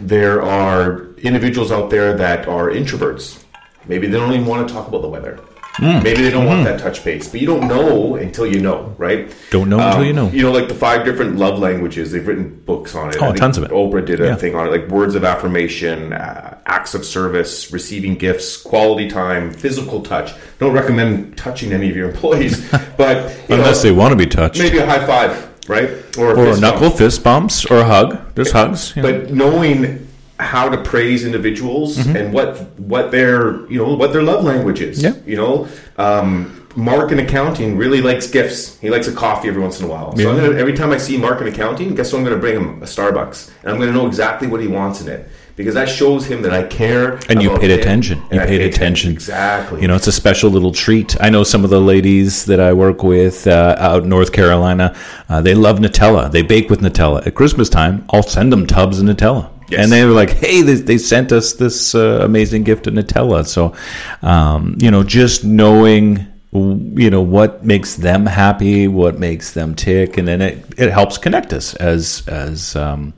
There 0.00 0.42
are 0.42 1.08
individuals 1.18 1.70
out 1.70 1.90
there 1.90 2.16
that 2.16 2.48
are 2.48 2.68
introverts. 2.70 3.42
Maybe 3.86 4.06
they 4.06 4.18
don't 4.18 4.32
even 4.32 4.46
want 4.46 4.66
to 4.66 4.72
talk 4.72 4.88
about 4.88 5.02
the 5.02 5.08
weather. 5.08 5.40
Hmm. 5.76 6.02
Maybe 6.02 6.20
they 6.20 6.30
don't 6.30 6.44
want 6.44 6.64
that 6.64 6.80
touch 6.80 7.02
base, 7.02 7.28
but 7.28 7.40
you 7.40 7.46
don't 7.46 7.66
know 7.66 8.16
until 8.16 8.46
you 8.46 8.60
know, 8.60 8.94
right? 8.98 9.26
Mm-hmm. 9.28 9.50
Don't 9.50 9.68
know 9.70 9.78
until 9.78 10.04
you 10.04 10.12
know. 10.12 10.28
You 10.28 10.42
know, 10.42 10.52
like 10.52 10.68
the 10.68 10.74
five 10.74 11.04
different 11.06 11.36
love 11.36 11.58
languages. 11.58 12.12
They've 12.12 12.26
written 12.26 12.60
books 12.66 12.94
on 12.94 13.08
it. 13.08 13.16
Oh, 13.22 13.32
tons 13.32 13.56
of 13.56 13.64
it. 13.64 13.70
Oprah 13.70 14.04
did 14.04 14.20
a 14.20 14.26
Yeah. 14.26 14.34
thing 14.36 14.54
on 14.54 14.66
it, 14.66 14.70
like 14.70 14.88
words 14.88 15.14
of 15.14 15.24
affirmation, 15.24 16.12
uh, 16.12 16.58
acts 16.66 16.94
of 16.94 17.06
service, 17.06 17.72
receiving 17.72 18.16
gifts, 18.16 18.58
quality 18.58 19.08
time, 19.08 19.50
physical 19.50 20.02
touch. 20.02 20.32
Don't 20.58 20.74
recommend 20.74 21.38
touching 21.38 21.72
any 21.72 21.88
of 21.88 21.96
your 21.96 22.08
employees, 22.10 22.70
but 22.98 23.30
you 23.48 23.54
Unless 23.54 23.82
know, 23.82 23.90
they 23.90 23.96
want 23.96 24.12
to 24.12 24.16
be 24.16 24.26
touched. 24.26 24.58
maybe 24.58 24.76
a 24.76 24.84
high 24.86 25.06
five, 25.06 25.48
right? 25.68 25.88
Or 26.18 26.32
a, 26.32 26.38
or 26.38 26.44
fist 26.46 26.60
bump. 26.60 26.74
knuckle, 26.74 26.90
fist 26.90 27.24
bumps, 27.24 27.64
or 27.64 27.78
a 27.78 27.84
hug. 27.84 28.34
There's 28.34 28.52
hugs. 28.52 28.94
you 28.94 29.00
know. 29.02 29.10
But 29.20 29.32
knowing 29.32 30.06
how 30.42 30.68
to 30.68 30.78
praise 30.82 31.24
individuals 31.24 31.98
and 31.98 32.32
what 32.32 32.60
what 32.78 33.10
their 33.10 33.66
you 33.70 33.78
know 33.78 33.94
what 33.94 34.12
their 34.12 34.22
love 34.22 34.44
language 34.44 34.80
is. 34.80 35.02
Mm-hmm. 35.02 35.18
Yeah. 35.18 35.30
You 35.30 35.36
know, 35.36 35.68
um, 35.98 36.58
Mark 36.74 37.12
in 37.12 37.18
accounting 37.18 37.76
really 37.76 38.00
likes 38.00 38.26
gifts. 38.30 38.78
He 38.80 38.88
likes 38.90 39.06
a 39.06 39.12
coffee 39.12 39.48
every 39.48 39.60
once 39.60 39.78
in 39.80 39.86
a 39.86 39.88
while. 39.88 40.16
So 40.16 40.22
Yeah. 40.22 40.40
gonna, 40.46 40.58
every 40.58 40.72
time 40.72 40.90
I 40.90 40.96
see 40.96 41.16
Mark 41.18 41.40
in 41.40 41.46
accounting, 41.48 41.94
guess 41.94 42.12
what? 42.12 42.20
I'm 42.20 42.24
going 42.24 42.36
to 42.36 42.40
bring 42.40 42.56
him 42.56 42.82
a 42.82 42.86
Starbucks, 42.86 43.50
and 43.62 43.70
I'm 43.70 43.76
going 43.78 43.90
to 43.92 43.94
know 43.94 44.06
exactly 44.06 44.48
what 44.48 44.60
he 44.60 44.68
wants 44.68 45.00
in 45.02 45.08
it 45.08 45.28
because 45.54 45.74
that 45.74 45.86
shows 45.86 46.24
him 46.24 46.40
that 46.42 46.52
I 46.54 46.62
care. 46.62 47.18
and 47.28 47.42
you 47.42 47.54
paid 47.58 47.70
attention. 47.70 48.22
You 48.32 48.40
I 48.40 48.46
paid 48.46 48.60
pay 48.60 48.68
attention. 48.68 49.12
Exactly. 49.12 49.82
You 49.82 49.88
know, 49.88 49.96
it's 49.96 50.06
a 50.06 50.12
special 50.12 50.48
little 50.50 50.72
treat. 50.72 51.14
I 51.20 51.28
know 51.28 51.44
some 51.44 51.62
of 51.62 51.68
the 51.68 51.80
ladies 51.80 52.46
that 52.46 52.58
I 52.58 52.72
work 52.72 53.02
with 53.02 53.46
uh, 53.46 53.76
out 53.78 54.04
in 54.04 54.08
North 54.08 54.32
Carolina. 54.32 54.96
Uh, 55.28 55.42
they 55.42 55.54
love 55.54 55.78
Nutella. 55.78 56.32
They 56.32 56.40
bake 56.42 56.70
with 56.70 56.80
Nutella 56.80 57.26
at 57.26 57.34
Christmas 57.34 57.68
time. 57.68 58.06
I'll 58.10 58.22
send 58.22 58.50
them 58.50 58.66
tubs 58.66 58.98
of 58.98 59.04
Nutella. 59.04 59.50
Yes. 59.72 59.82
And 59.82 59.90
they 59.92 60.04
were 60.04 60.12
like, 60.12 60.30
"Hey, 60.30 60.62
they, 60.62 60.74
they 60.74 60.98
sent 60.98 61.32
us 61.32 61.54
this 61.54 61.94
uh, 61.94 62.20
amazing 62.22 62.62
gift 62.64 62.86
of 62.86 62.94
Nutella." 62.94 63.46
So, 63.46 63.74
um, 64.22 64.76
you 64.80 64.90
know, 64.90 65.02
just 65.02 65.44
knowing, 65.44 66.26
you 66.52 67.10
know, 67.10 67.22
what 67.22 67.64
makes 67.64 67.96
them 67.96 68.26
happy, 68.26 68.86
what 68.88 69.18
makes 69.18 69.52
them 69.52 69.74
tick, 69.74 70.18
and 70.18 70.28
then 70.28 70.40
it, 70.42 70.64
it 70.76 70.90
helps 70.92 71.18
connect 71.18 71.52
us 71.52 71.74
as 71.76 72.22
as 72.28 72.76
um, 72.76 73.12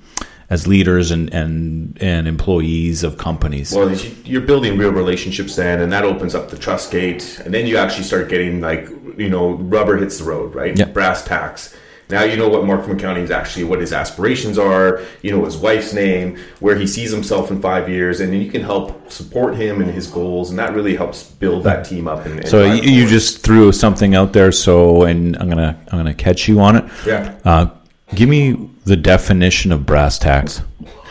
as 0.51 0.67
leaders 0.67 1.11
and 1.11 1.33
and 1.35 1.99
and 2.01 2.29
employees 2.29 3.03
of 3.03 3.19
companies. 3.19 3.73
Well, 3.75 3.91
you- 3.93 4.11
you're 4.25 4.41
building 4.43 4.79
real 4.79 4.93
relationships 4.93 5.57
then, 5.57 5.81
and 5.81 5.91
that 5.93 6.05
opens 6.05 6.35
up 6.35 6.51
the 6.51 6.57
trust 6.59 6.91
gate, 6.93 7.41
and 7.45 7.53
then 7.53 7.67
you 7.67 7.77
actually 7.77 8.05
start 8.05 8.29
getting 8.29 8.61
like 8.61 8.89
you 9.17 9.29
know 9.29 9.53
rubber 9.55 9.97
hits 9.97 10.19
the 10.19 10.25
road, 10.25 10.55
right? 10.55 10.79
Yep. 10.79 10.93
Brass 10.95 11.25
tacks. 11.25 11.75
Now 12.11 12.25
you 12.25 12.37
know 12.37 12.49
what 12.49 12.65
Mark 12.65 12.85
from 12.85 12.97
accounting 12.97 13.25
is 13.25 13.31
actually 13.31 13.65
what 13.65 13.81
his 13.81 13.93
aspirations 13.93 14.59
are. 14.59 15.03
You 15.23 15.33
know 15.33 15.45
his 15.45 15.57
wife's 15.57 15.93
name, 15.93 16.39
where 16.61 16.77
he 16.77 16.87
sees 16.87 17.11
himself 17.11 17.51
in 17.51 17.61
five 17.61 17.89
years, 17.89 18.21
and 18.21 18.33
then 18.33 18.41
you 18.41 18.51
can 18.51 18.63
help 18.63 19.11
support 19.11 19.55
him 19.57 19.81
in 19.81 19.89
his 19.89 20.07
goals, 20.07 20.51
and 20.51 20.59
that 20.59 20.75
really 20.75 20.97
helps 20.97 21.23
build 21.23 21.65
that 21.65 21.85
team 21.85 22.07
up. 22.07 22.27
And, 22.27 22.41
and 22.41 22.49
So 22.49 22.65
you, 22.65 22.83
you 22.83 23.09
just 23.09 23.39
threw 23.43 23.73
something 23.73 24.15
out 24.15 24.33
there. 24.33 24.53
So, 24.53 25.05
and 25.05 25.37
I'm 25.39 25.49
gonna 25.49 25.79
I'm 25.91 25.99
gonna 25.99 26.15
catch 26.15 26.47
you 26.49 26.61
on 26.61 26.77
it. 26.77 26.85
Yeah. 27.07 27.39
Uh, 27.45 27.69
give 28.15 28.29
me 28.29 28.71
the 28.85 28.97
definition 28.97 29.73
of 29.73 29.87
brass 29.87 30.19
tacks. 30.19 30.61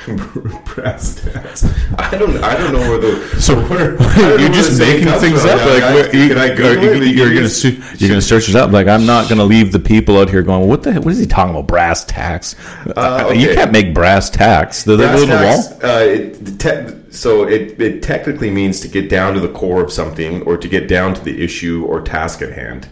brass 0.65 1.15
tacks. 1.23 1.65
I 1.97 2.17
don't. 2.17 2.37
I 2.43 2.57
don't 2.57 2.73
know 2.73 2.79
where 2.79 2.97
the. 2.99 3.41
So 3.41 3.55
where, 3.67 3.91
you're 4.39 4.49
just 4.51 4.79
making 4.79 5.07
things 5.19 5.41
from. 5.41 5.51
up. 5.51 5.59
Yeah, 5.59 5.65
Like 5.73 5.83
I- 5.83 5.93
where- 5.93 6.15
you, 6.15 6.27
can 6.29 6.37
I 6.37 6.49
are, 6.49 6.83
you, 6.83 7.03
it? 7.03 7.15
you're 7.15 7.33
gonna 7.33 7.47
su- 7.49 7.81
you're 7.97 8.09
gonna 8.09 8.21
search 8.21 8.49
it 8.49 8.55
up. 8.55 8.71
Like 8.71 8.87
I'm 8.87 9.05
not 9.05 9.29
gonna 9.29 9.43
leave 9.45 9.71
the 9.71 9.79
people 9.79 10.17
out 10.19 10.29
here 10.29 10.41
going, 10.43 10.67
"What 10.67 10.83
the 10.83 10.93
what 11.01 11.11
is 11.11 11.19
he 11.19 11.25
talking 11.25 11.51
about? 11.55 11.67
Brass 11.67 12.03
tacks? 12.05 12.55
Uh, 12.95 13.31
You 13.35 13.53
can't 13.53 13.71
make 13.71 13.93
brass 13.93 14.29
tacks. 14.29 14.83
They're 14.83 14.97
Brass 14.97 15.19
the 15.21 15.25
tacks, 15.27 15.69
wall. 15.69 15.79
Uh, 15.91 15.99
it, 16.03 16.59
te- 16.59 17.11
so 17.11 17.47
it, 17.47 17.79
it 17.79 18.01
technically 18.03 18.49
means 18.49 18.79
to 18.81 18.87
get 18.87 19.07
down 19.09 19.33
to 19.35 19.39
the 19.39 19.49
core 19.49 19.83
of 19.83 19.91
something 19.91 20.41
or 20.43 20.57
to 20.57 20.67
get 20.67 20.87
down 20.87 21.13
to 21.13 21.23
the 21.23 21.43
issue 21.43 21.85
or 21.87 22.01
task 22.01 22.41
at 22.41 22.51
hand. 22.51 22.87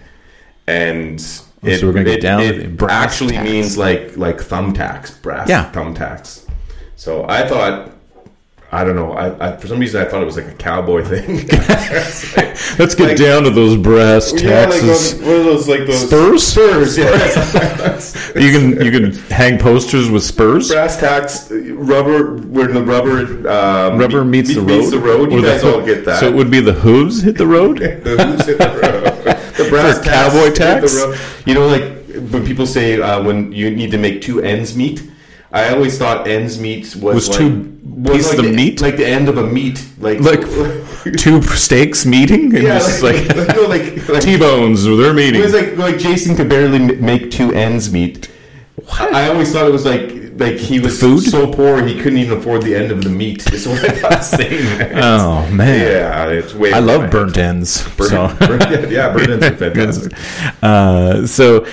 And 0.68 1.20
Oh, 1.64 1.70
so 1.76 1.86
we're 1.86 1.94
gonna 1.94 2.06
get 2.06 2.22
down 2.22 2.42
It 2.42 2.76
brass 2.76 2.92
actually 3.14 3.34
tacks. 3.34 3.50
means 3.50 3.78
like 3.78 4.18
like 4.18 4.38
thumbtacks, 4.38 5.22
brass 5.22 5.48
Yeah. 5.48 5.72
thumbtacks. 5.72 6.41
So 7.02 7.26
I 7.28 7.48
thought, 7.48 7.90
I 8.72 8.84
don't 8.84 8.96
know. 8.96 9.14
I, 9.14 9.54
I 9.54 9.58
for 9.58 9.66
some 9.66 9.80
reason 9.80 10.00
I 10.00 10.06
thought 10.08 10.22
it 10.22 10.26
was 10.26 10.38
like 10.38 10.46
a 10.46 10.54
cowboy 10.54 11.04
thing. 11.12 11.38
Let's 12.78 12.94
get 12.94 13.00
Like- 13.08 13.18
down 13.18 13.42
to 13.46 13.50
those 13.50 13.76
brass 13.76 14.32
yeah, 14.40 14.68
like 14.68 14.82
those, 14.82 15.16
what 15.16 15.28
are 15.30 15.44
those 15.44 15.68
like 15.68 15.88
those 15.88 16.08
Spurs? 16.08 16.44
Spurs, 16.46 16.98
yeah. 17.00 18.40
you 18.40 18.52
can 18.52 18.86
you 18.86 18.92
can 18.92 19.14
hang 19.32 19.58
posters 19.58 20.12
with 20.12 20.22
spurs. 20.22 20.70
brass 20.70 21.00
tacks, 21.00 21.50
rubber. 21.52 22.36
where 22.38 22.68
the 22.68 22.84
rubber 22.84 23.50
um, 23.50 23.98
Rubber 23.98 24.24
meets 24.24 24.50
me- 24.50 24.54
the 24.56 24.62
road. 24.62 24.68
Meets 24.68 24.92
the 24.92 25.00
road. 25.00 25.32
You 25.32 25.42
guys 25.42 25.64
all 25.64 25.84
get 25.84 26.06
that. 26.06 26.20
So 26.20 26.28
it 26.28 26.36
would 26.36 26.52
be 26.52 26.60
the 26.60 26.74
hooves 26.74 27.24
hit 27.24 27.36
the 27.36 27.48
road. 27.48 27.80
the 27.80 28.16
hoops 28.16 28.46
hit 28.46 28.60
the 28.60 28.70
road. 28.70 29.38
The 29.58 29.70
brass 29.72 29.98
tacks 30.02 30.08
cowboy 30.08 30.44
hit 30.46 30.54
the 30.54 30.60
tax? 30.60 30.96
road. 30.98 31.18
You 31.48 31.56
know, 31.56 31.66
like 31.66 31.84
when 32.32 32.46
people 32.46 32.68
say 32.68 33.02
uh, 33.02 33.24
when 33.24 33.52
you 33.52 33.72
need 33.72 33.90
to 33.90 33.98
make 33.98 34.22
two 34.22 34.40
ends 34.44 34.78
meet. 34.78 35.02
I 35.54 35.70
always 35.74 35.98
thought 35.98 36.28
ends 36.28 36.60
meet 36.60 36.96
was, 36.96 37.02
Was 37.16 37.30
like, 37.30 37.38
two 37.38 37.80
was 37.84 38.18
pieces 38.18 38.30
like 38.30 38.40
of 38.40 38.46
the, 38.46 38.52
meat? 38.54 38.82
like 38.82 38.98
the 38.98 39.06
end 39.06 39.28
of 39.28 39.38
a 39.38 39.46
meat, 39.46 39.86
like 40.00 40.20
Like 40.22 40.42
two 41.18 41.42
steaks 41.42 42.06
meeting, 42.06 42.56
and 42.56 42.64
yeah, 42.64 42.80
just 42.80 43.04
like, 43.04 43.28
like, 43.36 43.56
no, 43.56 43.64
like, 43.64 44.08
like 44.08 44.22
T-bones, 44.24 44.84
they're 44.86 45.14
meeting. 45.14 45.42
It 45.42 45.44
was 45.44 45.54
like 45.54 45.76
like 45.78 45.98
Jason 45.98 46.36
could 46.36 46.48
barely 46.50 46.78
m- 46.78 47.04
make 47.04 47.32
two 47.32 47.52
ends 47.54 47.92
meet. 47.92 48.28
What? 48.76 49.14
I 49.14 49.28
always 49.30 49.52
thought 49.52 49.68
it 49.68 49.72
was 49.72 49.86
like 49.86 50.22
like 50.40 50.56
he 50.56 50.80
was 50.80 51.00
Food? 51.00 51.22
so 51.22 51.52
poor 51.52 51.84
he 51.86 52.02
couldn't 52.02 52.18
even 52.20 52.38
afford 52.40 52.62
the 52.64 52.74
end 52.74 52.92
of 52.92 53.04
the 53.04 53.10
meat. 53.10 53.52
Is 53.54 53.68
what 53.68 53.84
I 53.84 53.90
thought 53.90 54.24
saying. 54.24 54.82
oh 54.96 55.48
man, 55.52 55.80
yeah, 55.86 56.28
it's 56.30 56.54
way. 56.54 56.72
I 56.72 56.80
love 56.80 57.02
my 57.02 57.08
burnt 57.08 57.38
ends. 57.38 57.84
Burnt, 57.96 58.10
so. 58.12 58.48
burnt- 58.48 58.90
yeah, 58.90 59.14
burnt 59.14 59.30
ends 59.30 59.46
are 59.46 59.56
fantastic. 59.56 60.14
Uh, 60.64 61.28
so 61.28 61.66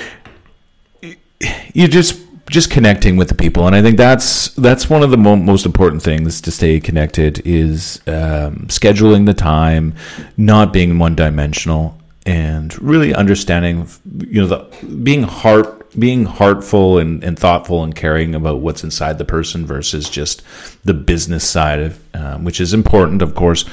you 1.73 1.87
just 1.87 2.21
just 2.49 2.71
connecting 2.71 3.17
with 3.17 3.29
the 3.29 3.35
people, 3.35 3.67
and 3.67 3.77
I 3.77 3.83
think 3.83 3.97
that's 3.97 4.49
that's 4.55 4.89
one 4.89 5.03
of 5.03 5.11
the 5.11 5.17
mo- 5.17 5.37
most 5.37 5.67
important 5.67 6.03
things 6.03 6.41
to 6.43 6.51
stay 6.51 6.81
connected 6.81 7.43
is 7.45 8.01
um, 8.07 8.67
scheduling 8.69 9.27
the 9.27 9.35
time, 9.35 9.95
not 10.37 10.73
being 10.73 10.99
one 10.99 11.15
dimensional, 11.15 11.99
and 12.27 12.81
really 12.83 13.15
understanding, 13.15 13.89
you 14.21 14.41
know, 14.41 14.47
the 14.47 14.87
being 15.03 15.23
heart 15.23 15.79
being 15.99 16.25
heartful 16.25 16.99
and, 16.99 17.25
and 17.25 17.39
thoughtful 17.39 17.83
and 17.83 17.95
caring 17.95 18.35
about 18.35 18.61
what's 18.61 18.85
inside 18.85 19.19
the 19.19 19.25
person 19.25 19.67
versus 19.67 20.09
just 20.09 20.43
the 20.85 20.95
business 20.95 21.49
side 21.49 21.81
of 21.81 22.15
um, 22.15 22.45
which 22.45 22.61
is 22.61 22.75
important, 22.75 23.23
of 23.23 23.35
course. 23.35 23.65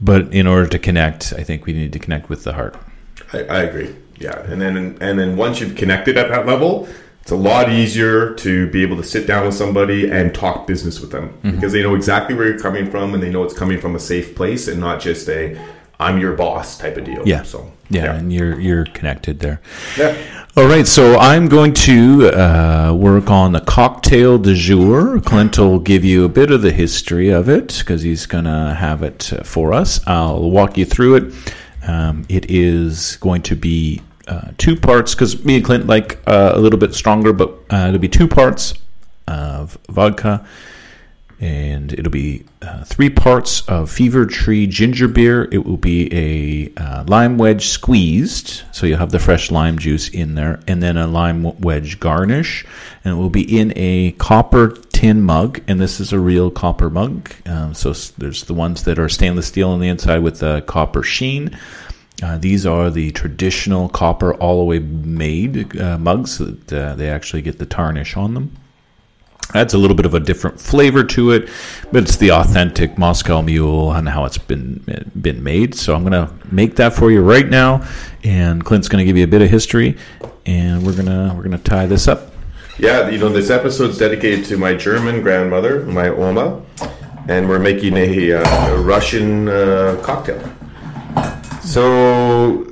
But 0.00 0.32
in 0.32 0.46
order 0.46 0.66
to 0.68 0.78
connect, 0.78 1.32
I 1.36 1.42
think 1.42 1.66
we 1.66 1.72
need 1.72 1.92
to 1.92 1.98
connect 1.98 2.28
with 2.28 2.44
the 2.44 2.52
heart. 2.52 2.76
I, 3.32 3.38
I 3.44 3.62
agree. 3.62 3.94
Yeah, 4.18 4.38
and 4.44 4.60
then 4.60 4.76
and 5.00 5.18
then 5.18 5.36
once 5.36 5.60
you've 5.60 5.76
connected 5.76 6.16
at 6.16 6.28
that 6.28 6.46
level, 6.46 6.88
it's 7.26 7.32
a 7.32 7.36
lot 7.36 7.68
easier 7.72 8.34
to 8.34 8.70
be 8.70 8.82
able 8.82 8.96
to 8.96 9.02
sit 9.02 9.26
down 9.26 9.44
with 9.46 9.54
somebody 9.56 10.08
and 10.08 10.32
talk 10.32 10.64
business 10.64 11.00
with 11.00 11.10
them 11.10 11.30
Mm-hmm. 11.30 11.50
because 11.56 11.72
they 11.72 11.82
know 11.82 11.96
exactly 11.96 12.36
where 12.36 12.46
you're 12.48 12.60
coming 12.60 12.88
from 12.88 13.14
and 13.14 13.20
they 13.22 13.30
know 13.30 13.42
it's 13.42 13.52
coming 13.52 13.80
from 13.80 13.96
a 13.96 13.98
safe 13.98 14.36
place 14.36 14.68
and 14.68 14.78
not 14.80 15.00
just 15.00 15.28
a 15.28 15.58
"I'm 15.98 16.20
your 16.20 16.34
boss" 16.36 16.78
type 16.78 16.96
of 16.96 17.04
deal. 17.04 17.22
Yeah. 17.26 17.42
So 17.42 17.72
Yeah, 17.90 18.14
and 18.14 18.32
you're 18.32 18.60
you're 18.60 18.84
connected 18.84 19.40
there. 19.40 19.60
yeah. 19.98 20.14
All 20.56 20.68
right, 20.68 20.86
so 20.86 21.18
I'm 21.18 21.48
going 21.48 21.74
to 21.90 22.28
uh, 22.30 22.94
work 22.94 23.28
on 23.28 23.50
the 23.52 23.60
cocktail 23.60 24.38
du 24.38 24.54
jour. 24.54 25.20
Clint 25.20 25.58
will 25.58 25.80
give 25.80 26.04
you 26.04 26.24
a 26.24 26.28
bit 26.28 26.52
of 26.52 26.62
the 26.62 26.70
history 26.70 27.28
of 27.30 27.48
it 27.48 27.76
because 27.80 28.02
he's 28.02 28.24
going 28.26 28.44
to 28.44 28.74
have 28.78 29.02
it 29.02 29.32
uh, 29.32 29.42
for 29.42 29.72
us. 29.74 30.00
I'll 30.06 30.48
walk 30.50 30.78
you 30.78 30.84
through 30.86 31.16
it. 31.16 31.34
Um, 31.88 32.24
it 32.28 32.50
is 32.50 33.16
going 33.16 33.42
to 33.42 33.56
be 33.56 34.00
uh, 34.26 34.52
two 34.58 34.76
parts 34.76 35.14
because 35.14 35.44
me 35.44 35.56
and 35.56 35.64
Clint 35.64 35.86
like 35.86 36.20
uh, 36.26 36.52
a 36.54 36.58
little 36.58 36.78
bit 36.78 36.94
stronger, 36.94 37.32
but 37.32 37.50
uh, 37.70 37.86
it'll 37.88 38.00
be 38.00 38.08
two 38.08 38.28
parts 38.28 38.74
of 39.28 39.78
vodka 39.88 40.46
and 41.38 41.92
it'll 41.92 42.10
be 42.10 42.44
uh, 42.62 42.82
three 42.84 43.10
parts 43.10 43.60
of 43.68 43.90
Fever 43.90 44.24
Tree 44.24 44.66
ginger 44.66 45.06
beer. 45.06 45.48
It 45.52 45.66
will 45.66 45.76
be 45.76 46.08
a 46.12 46.82
uh, 46.82 47.04
lime 47.06 47.36
wedge 47.36 47.66
squeezed, 47.66 48.62
so 48.72 48.86
you'll 48.86 48.98
have 48.98 49.10
the 49.10 49.18
fresh 49.18 49.50
lime 49.50 49.78
juice 49.78 50.08
in 50.08 50.34
there, 50.34 50.60
and 50.66 50.82
then 50.82 50.96
a 50.96 51.06
lime 51.06 51.58
wedge 51.60 52.00
garnish, 52.00 52.64
and 53.04 53.14
it 53.14 53.16
will 53.16 53.30
be 53.30 53.58
in 53.58 53.72
a 53.76 54.12
copper 54.12 54.70
tin 54.92 55.20
mug, 55.20 55.60
and 55.68 55.78
this 55.78 56.00
is 56.00 56.12
a 56.12 56.18
real 56.18 56.50
copper 56.50 56.88
mug. 56.88 57.30
Um, 57.44 57.74
so 57.74 57.92
there's 58.16 58.44
the 58.44 58.54
ones 58.54 58.84
that 58.84 58.98
are 58.98 59.08
stainless 59.08 59.46
steel 59.46 59.70
on 59.70 59.80
the 59.80 59.88
inside 59.88 60.22
with 60.22 60.40
the 60.40 60.62
copper 60.62 61.02
sheen. 61.02 61.56
Uh, 62.22 62.38
these 62.38 62.64
are 62.64 62.90
the 62.90 63.10
traditional 63.12 63.88
copper 63.90 64.34
all 64.34 64.58
the 64.60 64.64
way 64.64 64.78
made 64.78 65.78
uh, 65.78 65.98
mugs 65.98 66.38
that 66.38 66.72
uh, 66.72 66.94
they 66.94 67.10
actually 67.10 67.42
get 67.42 67.58
the 67.58 67.66
tarnish 67.66 68.16
on 68.16 68.34
them 68.34 68.56
adds 69.54 69.74
a 69.74 69.78
little 69.78 69.96
bit 69.96 70.06
of 70.06 70.14
a 70.14 70.20
different 70.20 70.60
flavor 70.60 71.04
to 71.04 71.30
it, 71.30 71.48
but 71.92 72.02
it's 72.02 72.16
the 72.16 72.30
authentic 72.30 72.98
Moscow 72.98 73.42
Mule 73.42 73.92
and 73.92 74.08
how 74.08 74.24
it's 74.24 74.38
been 74.38 74.82
been 75.20 75.42
made. 75.42 75.74
So 75.74 75.94
I'm 75.94 76.02
gonna 76.02 76.32
make 76.50 76.76
that 76.76 76.94
for 76.94 77.10
you 77.10 77.22
right 77.22 77.48
now, 77.48 77.86
and 78.24 78.64
Clint's 78.64 78.88
gonna 78.88 79.04
give 79.04 79.16
you 79.16 79.24
a 79.24 79.28
bit 79.28 79.42
of 79.42 79.50
history, 79.50 79.96
and 80.44 80.84
we're 80.84 80.96
gonna 80.96 81.32
we're 81.36 81.42
gonna 81.42 81.58
tie 81.58 81.86
this 81.86 82.08
up. 82.08 82.32
Yeah, 82.78 83.08
you 83.08 83.18
know, 83.18 83.30
this 83.30 83.48
episode's 83.48 83.98
dedicated 83.98 84.44
to 84.46 84.58
my 84.58 84.74
German 84.74 85.22
grandmother, 85.22 85.84
my 85.86 86.08
Oma, 86.08 86.62
and 87.26 87.48
we're 87.48 87.58
making 87.58 87.96
a, 87.96 88.34
uh, 88.34 88.74
a 88.74 88.78
Russian 88.78 89.48
uh, 89.48 89.98
cocktail. 90.04 90.55
So, 91.66 92.64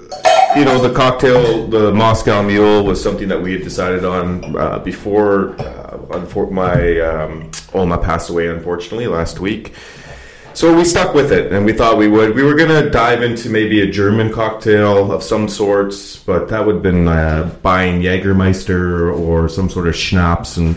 you 0.56 0.64
know, 0.64 0.80
the 0.80 0.92
cocktail, 0.94 1.66
the 1.66 1.92
Moscow 1.92 2.42
Mule, 2.42 2.84
was 2.84 3.02
something 3.02 3.26
that 3.26 3.42
we 3.42 3.52
had 3.52 3.62
decided 3.62 4.04
on 4.04 4.56
uh, 4.56 4.78
before 4.78 5.50
uh, 5.60 5.98
unfor- 6.10 6.50
my 6.52 7.00
um, 7.00 7.50
Oma 7.74 7.98
passed 7.98 8.30
away, 8.30 8.46
unfortunately, 8.46 9.08
last 9.08 9.40
week. 9.40 9.74
So 10.54 10.72
we 10.72 10.84
stuck 10.84 11.12
with 11.12 11.32
it, 11.32 11.52
and 11.52 11.66
we 11.66 11.72
thought 11.72 11.98
we 11.98 12.06
would. 12.06 12.36
We 12.36 12.44
were 12.44 12.54
gonna 12.54 12.88
dive 12.88 13.24
into 13.24 13.50
maybe 13.50 13.80
a 13.80 13.90
German 13.90 14.32
cocktail 14.32 15.10
of 15.10 15.24
some 15.24 15.48
sorts, 15.48 16.16
but 16.16 16.48
that 16.50 16.64
would 16.64 16.76
have 16.76 16.82
been 16.82 17.08
uh, 17.08 17.52
buying 17.62 18.00
Jägermeister 18.00 19.12
or 19.18 19.48
some 19.48 19.68
sort 19.68 19.88
of 19.88 19.96
schnapps, 19.96 20.56
and 20.56 20.76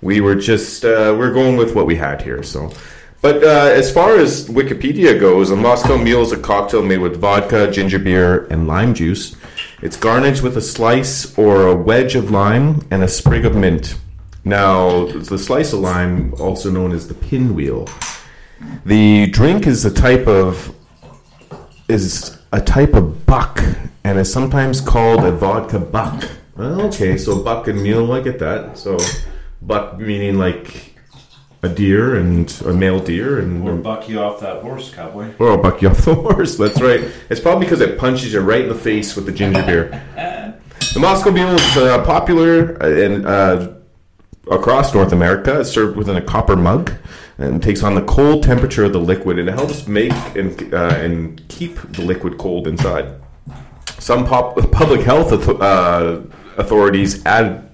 we 0.00 0.22
were 0.22 0.34
just 0.34 0.86
uh, 0.86 1.14
we're 1.18 1.34
going 1.34 1.58
with 1.58 1.74
what 1.74 1.84
we 1.84 1.96
had 1.96 2.22
here. 2.22 2.42
So, 2.42 2.72
but 3.20 3.42
uh, 3.42 3.72
as 3.74 3.92
far 3.92 4.16
as 4.16 4.48
Wikipedia 4.48 5.18
goes, 5.18 5.50
a 5.50 5.56
Moscow 5.56 5.98
Mule 5.98 6.22
is 6.22 6.32
a 6.32 6.38
cocktail 6.38 6.82
made 6.82 6.98
with 6.98 7.16
vodka, 7.16 7.70
ginger 7.70 7.98
beer, 7.98 8.46
and 8.46 8.66
lime 8.66 8.94
juice. 8.94 9.36
It's 9.82 9.96
garnished 9.96 10.42
with 10.42 10.56
a 10.56 10.60
slice 10.60 11.36
or 11.38 11.68
a 11.68 11.74
wedge 11.74 12.14
of 12.14 12.30
lime 12.30 12.86
and 12.90 13.02
a 13.02 13.08
sprig 13.08 13.44
of 13.44 13.56
mint. 13.56 13.98
Now, 14.44 15.06
the 15.06 15.38
slice 15.38 15.72
of 15.72 15.80
lime, 15.80 16.32
also 16.34 16.70
known 16.70 16.92
as 16.92 17.08
the 17.08 17.14
pinwheel. 17.14 17.88
The 18.84 19.26
drink 19.26 19.66
is 19.66 19.84
a 19.84 19.92
type 19.92 20.26
of 20.26 20.74
is 21.88 22.38
a 22.52 22.60
type 22.60 22.94
of 22.94 23.26
buck 23.26 23.62
and 24.04 24.18
is 24.18 24.32
sometimes 24.32 24.80
called 24.80 25.24
a 25.24 25.32
vodka 25.32 25.78
buck. 25.78 26.28
Well, 26.56 26.82
okay, 26.82 27.16
so 27.16 27.42
buck 27.42 27.68
and 27.68 27.82
mule, 27.82 28.10
I 28.12 28.20
get 28.20 28.38
that. 28.38 28.78
So 28.78 28.98
buck 29.62 29.98
meaning 29.98 30.38
like 30.38 30.87
a 31.62 31.68
deer 31.68 32.14
and 32.16 32.50
a 32.66 32.72
male 32.72 33.00
deer 33.00 33.40
and 33.40 33.82
buck 33.82 34.08
you 34.08 34.20
off 34.20 34.40
that 34.40 34.62
horse, 34.62 34.94
cowboy. 34.94 35.32
or 35.38 35.50
I'll 35.52 35.58
buck 35.62 35.82
you 35.82 35.88
off 35.88 36.04
the 36.04 36.14
horse. 36.26 36.56
That's 36.56 36.80
right. 36.80 37.00
It's 37.30 37.40
probably 37.40 37.66
because 37.66 37.80
it 37.80 37.98
punches 37.98 38.32
you 38.32 38.40
right 38.40 38.62
in 38.62 38.68
the 38.68 38.74
face 38.74 39.16
with 39.16 39.26
the 39.26 39.32
ginger 39.32 39.62
beer. 39.64 40.04
The 40.94 41.00
Moscow 41.00 41.30
Mule 41.30 41.50
is 41.54 41.76
uh, 41.76 42.02
popular 42.04 42.82
uh, 42.82 42.88
in 42.88 43.26
uh, 43.26 43.76
across 44.50 44.94
North 44.94 45.12
America. 45.12 45.60
It's 45.60 45.70
served 45.70 45.96
within 45.98 46.16
a 46.16 46.22
copper 46.22 46.56
mug 46.56 46.92
and 47.36 47.62
takes 47.62 47.82
on 47.82 47.94
the 47.94 48.00
cold 48.02 48.42
temperature 48.42 48.84
of 48.84 48.94
the 48.94 48.98
liquid, 49.00 49.38
and 49.38 49.50
it 49.50 49.52
helps 49.52 49.86
make 49.86 50.12
and 50.34 50.72
uh, 50.72 50.94
and 50.96 51.46
keep 51.48 51.76
the 51.92 52.02
liquid 52.02 52.38
cold 52.38 52.66
inside. 52.66 53.20
Some 53.98 54.24
pop- 54.24 54.56
public 54.72 55.02
health 55.02 55.30
uh, 55.60 56.20
authorities 56.56 57.24
ad- 57.26 57.68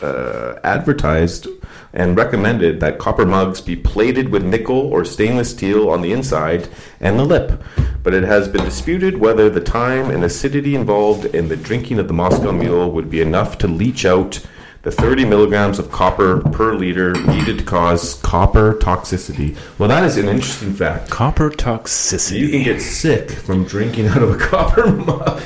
uh, 0.00 0.54
advertised 0.64 1.48
and 1.92 2.16
recommended 2.16 2.80
that 2.80 2.98
copper 2.98 3.26
mugs 3.26 3.60
be 3.60 3.76
plated 3.76 4.28
with 4.30 4.44
nickel 4.44 4.78
or 4.78 5.04
stainless 5.04 5.50
steel 5.50 5.90
on 5.90 6.02
the 6.02 6.12
inside 6.12 6.68
and 7.00 7.18
the 7.18 7.24
lip. 7.24 7.62
But 8.02 8.14
it 8.14 8.24
has 8.24 8.48
been 8.48 8.64
disputed 8.64 9.18
whether 9.18 9.48
the 9.48 9.60
time 9.60 10.10
and 10.10 10.24
acidity 10.24 10.74
involved 10.74 11.26
in 11.26 11.48
the 11.48 11.56
drinking 11.56 11.98
of 11.98 12.08
the 12.08 12.14
Moscow 12.14 12.52
Mule 12.52 12.90
would 12.90 13.10
be 13.10 13.20
enough 13.20 13.58
to 13.58 13.68
leach 13.68 14.04
out 14.04 14.44
the 14.82 14.90
30 14.90 15.26
milligrams 15.26 15.78
of 15.78 15.92
copper 15.92 16.40
per 16.50 16.74
liter 16.74 17.12
needed 17.12 17.58
to 17.58 17.64
cause 17.64 18.14
copper 18.14 18.74
toxicity. 18.74 19.56
Well, 19.78 19.88
that 19.88 20.02
is 20.02 20.16
an 20.16 20.28
interesting 20.28 20.72
fact. 20.72 21.08
Copper 21.08 21.50
toxicity. 21.50 22.40
You 22.40 22.48
can 22.48 22.64
get 22.64 22.82
sick 22.82 23.30
from 23.30 23.64
drinking 23.64 24.08
out 24.08 24.22
of 24.22 24.30
a 24.30 24.38
copper 24.44 24.90
mug. 24.90 25.40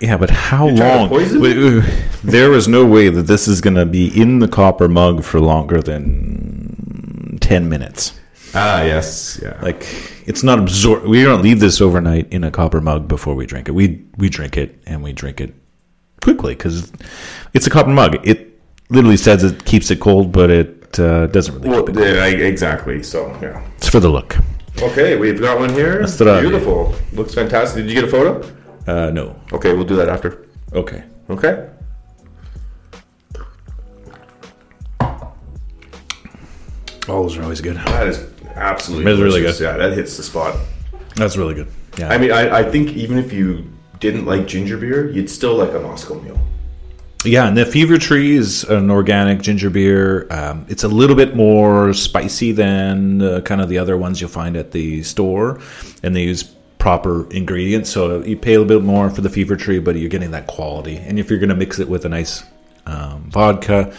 Yeah, 0.00 0.16
but 0.16 0.30
how 0.30 0.68
long? 0.68 1.08
poison 1.08 1.40
Wait, 1.40 1.56
wait, 1.56 1.84
There 2.22 2.52
is 2.52 2.68
no 2.68 2.84
way 2.84 3.08
that 3.08 3.22
this 3.22 3.48
is 3.48 3.60
going 3.60 3.76
to 3.76 3.86
be 3.86 4.08
in 4.20 4.38
the 4.38 4.48
copper 4.48 4.88
mug 4.88 5.24
for 5.24 5.40
longer 5.40 5.80
than 5.80 7.38
ten 7.40 7.68
minutes. 7.68 8.18
Ah, 8.54 8.82
yes, 8.82 9.40
yeah. 9.42 9.58
Like 9.62 9.86
it's 10.26 10.42
not 10.42 10.58
absorb. 10.58 11.04
We 11.04 11.22
don't 11.22 11.42
leave 11.42 11.60
this 11.60 11.80
overnight 11.80 12.32
in 12.32 12.44
a 12.44 12.50
copper 12.50 12.80
mug 12.80 13.08
before 13.08 13.34
we 13.34 13.46
drink 13.46 13.68
it. 13.68 13.72
We 13.72 14.04
we 14.18 14.28
drink 14.28 14.56
it 14.56 14.78
and 14.86 15.02
we 15.02 15.12
drink 15.12 15.40
it 15.40 15.54
quickly 16.22 16.54
because 16.54 16.92
it's 17.54 17.66
a 17.66 17.70
copper 17.70 17.90
mug. 17.90 18.18
It 18.26 18.60
literally 18.90 19.16
says 19.16 19.42
it 19.42 19.64
keeps 19.64 19.90
it 19.90 20.00
cold, 20.00 20.32
but 20.32 20.50
it 20.50 21.00
uh, 21.00 21.26
doesn't 21.28 21.54
really. 21.54 21.70
Well, 21.70 21.84
keep 21.84 21.96
it. 21.96 22.14
yeah, 22.16 22.24
I- 22.24 22.28
exactly. 22.28 23.02
So 23.02 23.28
yeah. 23.40 23.66
It's 23.76 23.88
for 23.88 24.00
the 24.00 24.10
look. 24.10 24.36
Okay, 24.80 25.16
we've 25.16 25.40
got 25.40 25.58
one 25.58 25.72
here. 25.72 26.06
Beautiful. 26.18 26.94
Looks 27.12 27.34
fantastic. 27.34 27.84
Did 27.84 27.90
you 27.90 27.94
get 28.00 28.04
a 28.04 28.08
photo? 28.08 28.40
Uh, 28.86 29.10
no. 29.10 29.36
Okay, 29.52 29.72
we'll 29.72 29.84
do 29.84 29.96
that 29.96 30.08
after. 30.08 30.46
Okay. 30.72 31.04
Okay. 31.30 31.68
Oh, 37.08 37.22
those 37.22 37.36
are 37.36 37.42
always 37.42 37.60
good. 37.60 37.76
That 37.76 38.06
is 38.08 38.24
absolutely 38.54 39.04
That's 39.04 39.20
really 39.20 39.40
delicious. 39.40 39.58
good. 39.58 39.64
Yeah, 39.64 39.76
that 39.76 39.96
hits 39.96 40.16
the 40.16 40.22
spot. 40.22 40.56
That's 41.16 41.36
really 41.36 41.54
good. 41.54 41.68
Yeah. 41.98 42.08
I 42.08 42.18
mean, 42.18 42.32
I, 42.32 42.60
I 42.60 42.70
think 42.70 42.90
even 42.90 43.18
if 43.18 43.32
you 43.32 43.70
didn't 44.00 44.24
like 44.24 44.46
ginger 44.46 44.76
beer, 44.78 45.10
you'd 45.10 45.28
still 45.28 45.56
like 45.56 45.72
a 45.74 45.80
Moscow 45.80 46.20
Mule. 46.20 46.38
Yeah, 47.24 47.46
and 47.46 47.56
the 47.56 47.64
Fever 47.66 47.98
Tree 47.98 48.34
is 48.34 48.64
an 48.64 48.90
organic 48.90 49.42
ginger 49.42 49.70
beer. 49.70 50.26
Um, 50.32 50.66
it's 50.68 50.82
a 50.82 50.88
little 50.88 51.14
bit 51.14 51.36
more 51.36 51.92
spicy 51.92 52.50
than 52.50 53.22
uh, 53.22 53.40
kind 53.42 53.60
of 53.60 53.68
the 53.68 53.78
other 53.78 53.96
ones 53.96 54.20
you'll 54.20 54.30
find 54.30 54.56
at 54.56 54.72
the 54.72 55.02
store, 55.04 55.60
and 56.02 56.16
they 56.16 56.22
use 56.22 56.52
proper 56.82 57.30
ingredients. 57.30 57.90
So 57.90 58.24
you 58.24 58.36
pay 58.36 58.54
a 58.54 58.58
little 58.60 58.80
bit 58.80 58.84
more 58.84 59.08
for 59.08 59.20
the 59.20 59.30
Fever 59.30 59.54
Tree, 59.54 59.78
but 59.78 59.94
you're 59.94 60.08
getting 60.08 60.32
that 60.32 60.48
quality. 60.48 60.96
And 60.96 61.16
if 61.16 61.30
you're 61.30 61.38
going 61.38 61.50
to 61.50 61.54
mix 61.54 61.78
it 61.78 61.88
with 61.88 62.04
a 62.04 62.08
nice 62.08 62.42
um, 62.86 63.30
vodka, 63.30 63.94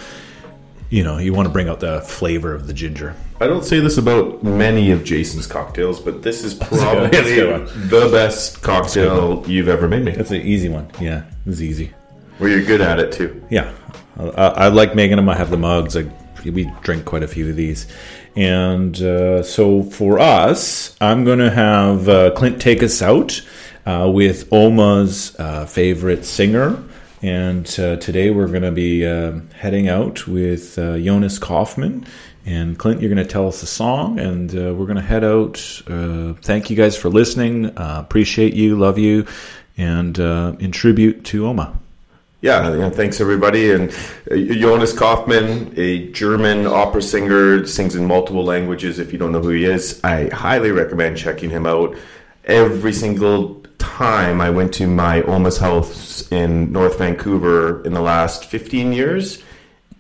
you 0.90 1.02
know 1.02 1.18
you 1.18 1.32
want 1.32 1.48
to 1.48 1.50
bring 1.54 1.70
out 1.70 1.80
the 1.80 2.02
flavor 2.02 2.54
of 2.54 2.68
the 2.68 2.74
ginger. 2.74 3.16
I 3.40 3.48
don't 3.48 3.64
say 3.64 3.80
this 3.80 3.98
about 3.98 4.44
many 4.44 4.92
of 4.92 5.06
Jason's 5.06 5.48
cocktails, 5.48 6.02
but 6.02 6.24
this 6.24 6.44
is 6.44 6.54
probably 6.60 7.08
that's 7.08 7.30
good 7.30 7.70
one. 7.70 7.88
the 7.88 8.10
best 8.12 8.62
cocktail 8.62 9.46
you've 9.48 9.70
ever 9.70 9.88
made 9.88 10.04
me. 10.04 10.12
That's 10.12 10.32
an 10.32 10.42
easy 10.42 10.68
one. 10.68 10.92
Yeah, 11.00 11.24
it's 11.46 11.62
easy. 11.62 11.94
Well, 12.38 12.50
you're 12.50 12.66
good 12.66 12.82
at 12.82 13.00
it 13.00 13.14
too. 13.14 13.42
Yeah, 13.50 13.74
I, 14.18 14.48
I 14.48 14.68
like 14.68 14.94
making 14.94 15.16
them. 15.16 15.30
I 15.30 15.38
have 15.38 15.52
the 15.52 15.58
mugs. 15.58 15.96
I, 15.96 16.06
we 16.44 16.70
drink 16.82 17.06
quite 17.06 17.24
a 17.24 17.30
few 17.30 17.50
of 17.50 17.56
these, 17.56 17.88
and 18.36 19.00
uh, 19.02 19.44
so 19.44 19.84
for 19.84 20.20
us, 20.20 20.96
I'm 21.00 21.24
going 21.24 21.40
to 21.40 21.52
have 21.52 22.10
uh, 22.10 22.32
Clint 22.32 22.60
take 22.62 22.82
us 22.82 23.02
out 23.02 23.42
uh, 23.86 24.10
with 24.14 24.52
Oma's 24.52 25.36
uh, 25.40 25.66
favorite 25.66 26.26
singer, 26.26 26.82
and 27.22 27.68
uh, 27.80 27.98
today 27.98 28.32
we're 28.32 28.48
going 28.48 28.64
to 28.64 28.72
be 28.72 29.06
um 29.06 29.50
heading 29.52 29.88
out 29.88 30.28
with 30.28 30.78
uh, 30.80 30.98
Jonas 30.98 31.38
Kaufmann. 31.40 32.06
And 32.46 32.78
Clint, 32.78 33.00
you're 33.00 33.14
going 33.14 33.26
to 33.26 33.32
tell 33.32 33.48
us 33.48 33.64
a 33.64 33.66
song, 33.66 34.20
and 34.20 34.52
we're 34.52 34.86
going 34.86 34.98
to 34.98 35.02
head 35.02 35.24
out. 35.24 35.58
Thank 36.42 36.70
you 36.70 36.76
guys 36.76 36.98
for 36.98 37.10
listening. 37.10 37.72
Appreciate 37.78 38.54
you, 38.54 38.78
love 38.78 38.98
you, 38.98 39.26
and 39.78 40.20
in 40.20 40.74
tribute 40.74 41.24
to 41.26 41.48
Oma. 41.48 41.80
Yeah, 42.44 42.90
thanks 42.90 43.22
everybody. 43.22 43.72
And 43.72 43.90
uh, 44.30 44.36
Jonas 44.36 44.92
Kaufmann, 44.92 45.74
a 45.78 46.12
German 46.12 46.68
opera 46.68 47.02
singer, 47.02 47.66
sings 47.66 47.96
in 47.96 48.06
multiple 48.06 48.44
languages. 48.44 49.00
If 49.00 49.14
you 49.14 49.18
don't 49.18 49.32
know 49.32 49.40
who 49.40 49.52
he 49.52 49.64
is, 49.64 50.04
I 50.04 50.28
highly 50.28 50.72
recommend 50.72 51.16
checking 51.16 51.50
him 51.50 51.66
out. 51.66 51.96
Every 52.44 52.92
single 52.92 53.64
time 53.78 54.42
I 54.42 54.50
went 54.50 54.74
to 54.74 54.88
my 54.88 55.22
Oma's 55.22 55.58
house 55.58 56.30
in 56.34 56.70
North 56.74 56.98
Vancouver 56.98 57.82
in 57.86 57.94
the 57.94 58.02
last 58.02 58.44
15 58.44 58.92
years, 58.92 59.42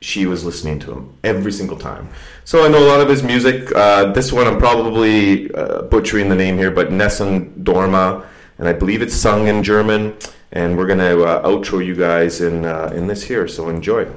she 0.01 0.25
was 0.25 0.43
listening 0.43 0.79
to 0.79 0.91
him 0.91 1.17
every 1.23 1.53
single 1.53 1.77
time. 1.77 2.09
So 2.43 2.65
I 2.65 2.67
know 2.67 2.85
a 2.85 2.89
lot 2.89 2.99
of 2.99 3.07
his 3.07 3.23
music. 3.23 3.73
Uh, 3.73 4.11
this 4.11 4.33
one 4.33 4.47
I'm 4.47 4.59
probably 4.59 5.49
uh, 5.53 5.83
butchering 5.83 6.27
the 6.27 6.35
name 6.35 6.57
here, 6.57 6.71
but 6.71 6.91
Nessun 6.91 7.63
Dorma, 7.63 8.25
and 8.57 8.67
I 8.67 8.73
believe 8.73 9.01
it's 9.01 9.15
sung 9.15 9.47
in 9.47 9.63
German. 9.63 10.17
And 10.53 10.77
we're 10.77 10.87
gonna 10.87 11.19
uh, 11.19 11.47
outro 11.47 11.83
you 11.83 11.95
guys 11.95 12.39
in 12.39 12.63
uh, 12.63 12.91
in 12.95 13.07
this 13.07 13.23
here. 13.23 13.47
So 13.47 13.69
enjoy. 13.69 14.07